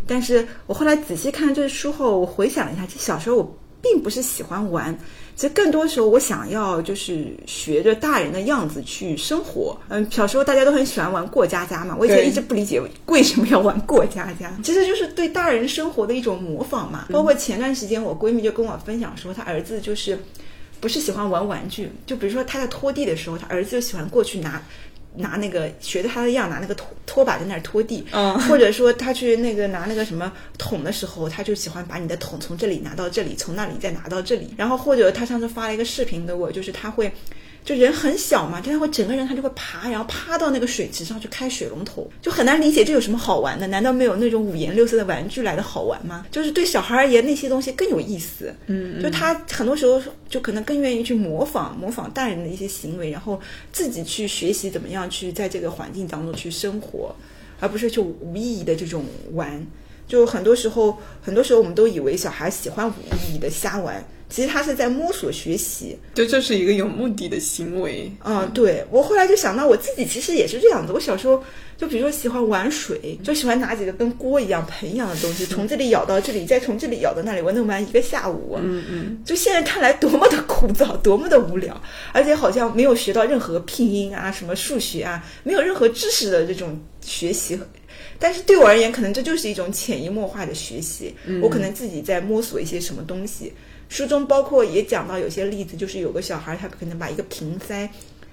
[0.07, 4.97] 但是我后来仔细看这书后，我回想了一下，其实小时候我并不是喜欢玩。
[5.35, 9.77] 其实更多时候，我想要就是学着大人的样子去生活。
[9.89, 17.07] 嗯，小时候大家都很喜欢玩过家家嘛，我以前一直不理解为什么要玩过家家，其实就是对大人生活的一种模仿嘛。
[17.11, 20.19] 包括前段时间，我闺蜜就跟我分享说，她儿子就是
[20.79, 24.63] 不是喜欢玩玩具，就比如说他在拖地的时候，他儿子就喜欢过去拿。
[25.17, 28.05] 拿那个学着他的样，拿那个拖拖把在那儿拖地，
[28.49, 34.55] 或者说他去那个拿那个什么桶的时候，他就喜欢把你的桶从这里拿到这里，从那里再拿到这里。
[34.57, 37.13] 然后或者他上次发了一个视频给我，就是他会。
[37.65, 43.67] 就人很小嘛，他会整个人他就会爬，然后趴到那个水池上去开水龙头，就很难理解这有什么好玩的？
[43.69, 46.27] 难道没有那种五颜六色的玩具来的好玩吗？
[46.31, 48.53] 就是对小孩而言，那些东西更有意思。
[48.67, 53.41] 嗯，就他很多时候就可能更愿意去模仿模仿大人的一些行为，然后
[53.73, 57.15] 自己去学习怎么样去在这个环境当中去生活，
[57.61, 59.05] 而不是去无意义的这种
[59.35, 59.65] 玩。
[60.09, 64.05] 就很多时候，很多时候我们都以为小孩喜欢无意义的瞎玩。
[64.33, 68.11] 其实他是在摸索学习，就这是一个有目的的行为。
[68.25, 70.93] 嗯，对我后来就想到我自己其实也是这样子。
[70.95, 71.45] 我小时候
[71.77, 78.59] 就比如说喜欢玩水，就喜欢拿几个跟锅一样、盆一样的东西，从这里舀到这里，再从这里舀到那里，我能玩一个下午。
[78.59, 79.23] 嗯嗯。
[79.23, 81.79] 就现在看来多么的枯燥，多么的无聊，
[82.13, 87.59] 而且好像没有学到任何拼音啊、什么数学啊，没有任何知识的这种学习。
[88.19, 91.15] 但是对我而言，可能这就是一种潜移默化的学习。
[91.43, 93.53] 我可能自己在摸索一些什么东西。
[93.93, 97.87] 书中包括也讲到有些例子，就是有个小孩，他可能把一个瓶塞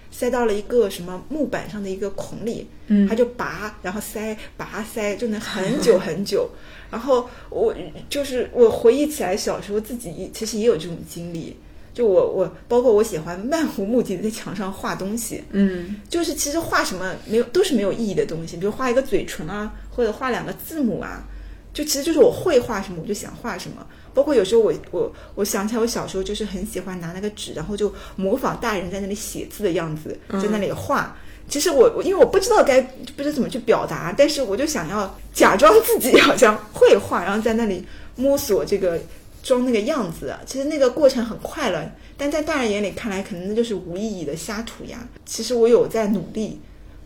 [0.10, 6.50] 塞到了一个什么木板上的一个孔里，嗯，他就拔，然后塞，拔塞，就能很久 很久。
[6.90, 7.76] 然后我
[8.10, 11.58] 就是我回忆起来，小时候自己其实也有这种经历。
[11.94, 21.28] 就我我包括我喜欢漫无目的的在墙上画东西，嗯，就是其实画什么没有都是没有意义的东西，比如画一个嘴唇啊，或者画两个字母啊，
[21.74, 23.86] 就其实就是我会画什么我就想画什么。
[24.14, 31.16] 包括有时候我我我想起来，我小时候就是很喜欢拿那个纸，然后就模仿大人在那里写字的样子，在那里画。
[31.48, 37.84] 其实我我因为我不知道该不知道怎么去表达，但是我就想要假装自己好像会画，然后在那里
[38.16, 39.00] 摸索这个
[39.42, 40.36] 装那个样子。
[40.46, 45.00] 其实那个过程很快乐，但在大人眼里看来，可能那就是无意义的瞎涂鸦。
[45.26, 46.60] 其实我有在努力，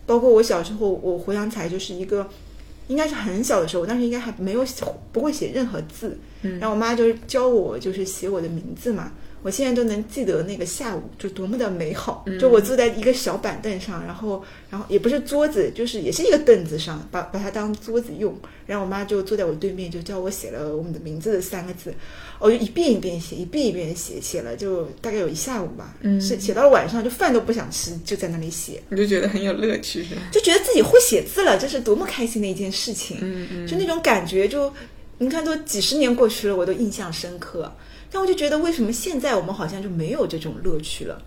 [0.04, 2.28] 包括我小时候，我回想起来就是一个。
[2.88, 4.64] 应该是很小的时候，我当时应该还没有
[5.12, 9.12] 不会写任何字，然后我妈就是教我就是写我的名字嘛。
[9.42, 18.34] 我现在都能记得那个下午就多么的美好，就我坐在一个小板凳上，然后然后也不是桌子，就是也是一个凳子上，把把它当桌子用。
[18.66, 21.92] 然后我妈就坐在我对面，就教我写了我们的名字的三个字，
[22.44, 28.82] 我就一遍一遍写，一遍一遍写，写了就大概有一下午吧，嗯，是写到了晚上就饭都不想吃，就在那里写。
[28.90, 30.20] 你就觉得很有乐趣是吧？
[30.30, 33.16] 就觉得自己会写字了，这是多么开心的一件事情。
[33.22, 34.70] 嗯嗯，就那种感觉，就
[35.16, 37.72] 你看都几十年过去了，我都印象深刻。
[38.12, 41.22] 但我就觉得，为什么现在我们好像就没有这种乐趣了？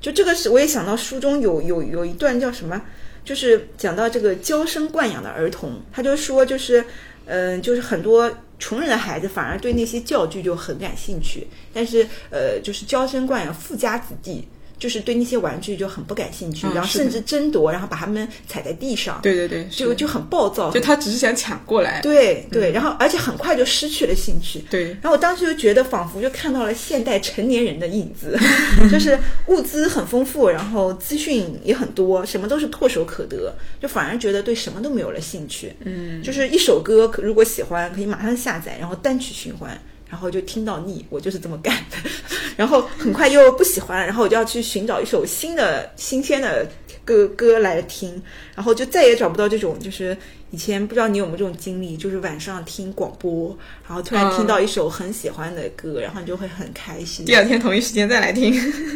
[0.00, 2.80] 就这个是，我也想到书中有有有一段叫什么，
[3.24, 6.84] 就是讲到这个娇生惯养的儿童，他就说，就是
[7.26, 8.30] 嗯，就是很多
[8.60, 14.46] 穷人的孩子反而对那些教具就很感兴趣，但是呃，就是娇生惯养富家子弟
[14.80, 22.00] 就是对那些玩具就很不感兴趣，然后甚至争夺，然后把它们踩在地上，对对对，就就很暴躁，就他只是想抢过来。
[22.00, 24.64] 对对，然后而且很快就失去了兴趣。
[24.70, 28.36] 对，然后我当时就觉得，仿佛就看到了现代成年人的影子，
[28.90, 29.18] 就是
[29.48, 35.72] 物资很丰富，然后资讯也很多，什么都是唾手可得，就反而觉得对什么都没有了兴趣。
[35.84, 39.78] 嗯，就是一首歌，可如果喜欢，可以马上下载，然后单曲循环。
[40.10, 42.10] 然后就听到腻，我就是这么干的。
[42.56, 46.68] 然后很快又不喜欢，然后我就要去寻找一首新的、新鲜的
[47.04, 48.22] 歌歌来听，
[48.54, 50.14] 然后就再也找不到这种就是
[50.50, 57.24] 以前不知道你有没有这种经历，就是晚上听广播，然后突然听到一首很喜欢的歌，然后你就会很开心。
[57.24, 58.52] 第二天同一时间再来听。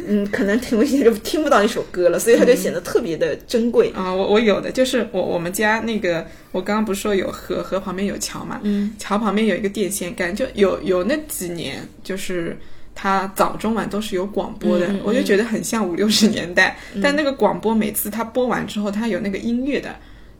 [0.07, 3.91] 嗯，可能听不见就听不到那首歌了，所以它就显得特别的珍贵。
[3.97, 12.57] 啊、我我有的就是我我们家那个，我刚刚不是说有河，河旁边有桥嘛，嗯，桥旁边有一个电线杆，就有有那几年就是。
[12.97, 16.79] 它早中晚都是有广播的，我就觉得很像五六十年代。
[17.03, 19.93] 但那个广播每次它播完之后，它有那个音乐的，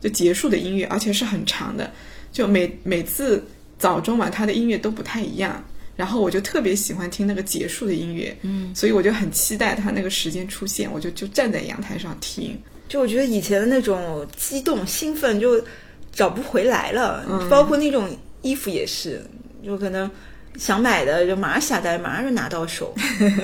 [0.05, 1.91] 就结束的音乐，而且是很长的。
[2.31, 3.43] 就每每次
[3.79, 5.65] 早中晚它的音乐都不太一样，
[5.97, 12.61] 然后我就特别喜欢听那个结束的音乐，嗯，所以我就很期待它那个时间出现，我就就站在阳台上听。
[12.87, 15.65] 就我觉得以前的那种激动兴奋就
[16.13, 18.07] 找不回来了，嗯包括那种
[18.43, 19.25] 衣服也是，
[19.65, 20.11] 就可能
[20.59, 22.95] 想买的就马上下单，马上就拿到手，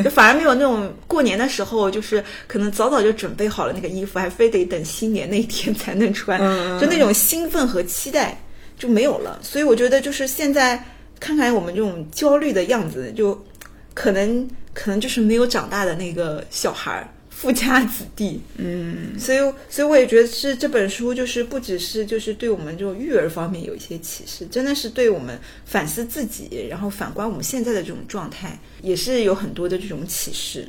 [0.04, 8.40] 就反而没有那种过年的时候，就是可能早早就准备好了那个衣服，还非得等新年那一天才能穿，嗯就那种兴奋和期待
[8.78, 9.38] 就没有了。
[9.42, 10.82] 所以我觉得就是现在
[11.18, 13.44] 看看我们这种焦虑的样子，就
[13.92, 17.08] 可能可能就是没有长大的那个小孩儿。
[17.40, 19.38] 富家子弟，嗯，所以，
[19.70, 30.68] 所以我也觉得是这本书，就是不只是就是对我们这种育儿方面有一些启示，真的是对我们反思自己，然后反观我们现在的这种状态，也是有很多的这种启示。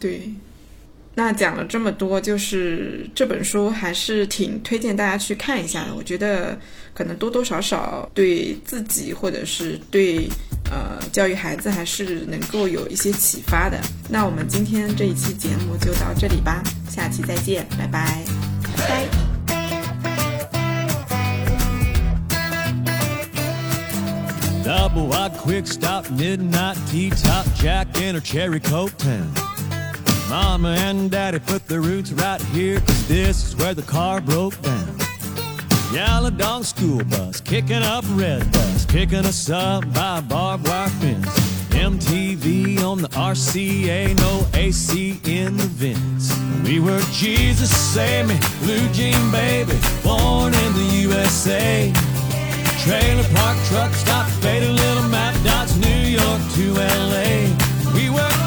[0.00, 0.28] 对。
[1.18, 5.92] 那讲了这么多，就是这本书还是挺推荐大家去看一下的。
[5.92, 6.56] 我觉得
[6.94, 10.28] 可能多多少少对自己或者是对
[10.70, 13.80] 呃教育孩子还是能够有一些启发的。
[14.08, 18.22] 那我们今天这一期节目就到这里吧，下期再见，拜拜。
[18.76, 19.08] 拜。
[24.62, 29.47] Double wide quick stop, midnight tea top, Jack in her cherry coat town.
[30.28, 34.60] Mama and daddy put their roots right here, cause this is where the car broke
[34.60, 34.96] down.
[35.92, 41.26] Yellow dog school bus, kicking up red bus, picking us up by barbed wire fence.
[41.70, 46.36] MTV on the RCA, no AC in the vents.
[46.62, 51.90] We were Jesus save me, blue jean baby, born in the USA.
[52.84, 57.48] Trailer park truck stop, faded little map dots, New York to LA.
[57.94, 58.37] We were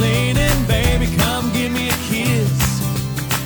[0.00, 2.50] leaning, baby, come give me a kiss.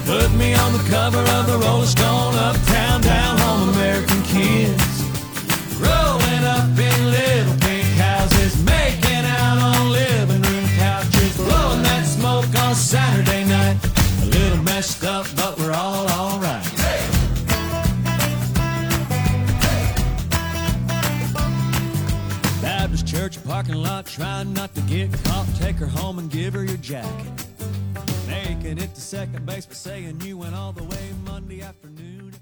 [0.07, 5.03] Put me on the cover of the Rolling Stone, uptown, down home, American kids.
[5.79, 12.53] Rolling up in little pink houses, making out on living room couches, blowing that smoke
[12.65, 13.77] on Saturday night.
[14.23, 15.27] A little messed up,
[24.19, 25.47] trying not to get caught.
[25.59, 27.33] Take her home and give her your jacket.
[28.27, 32.35] Making it to second base, but saying you went all the way Monday afternoon.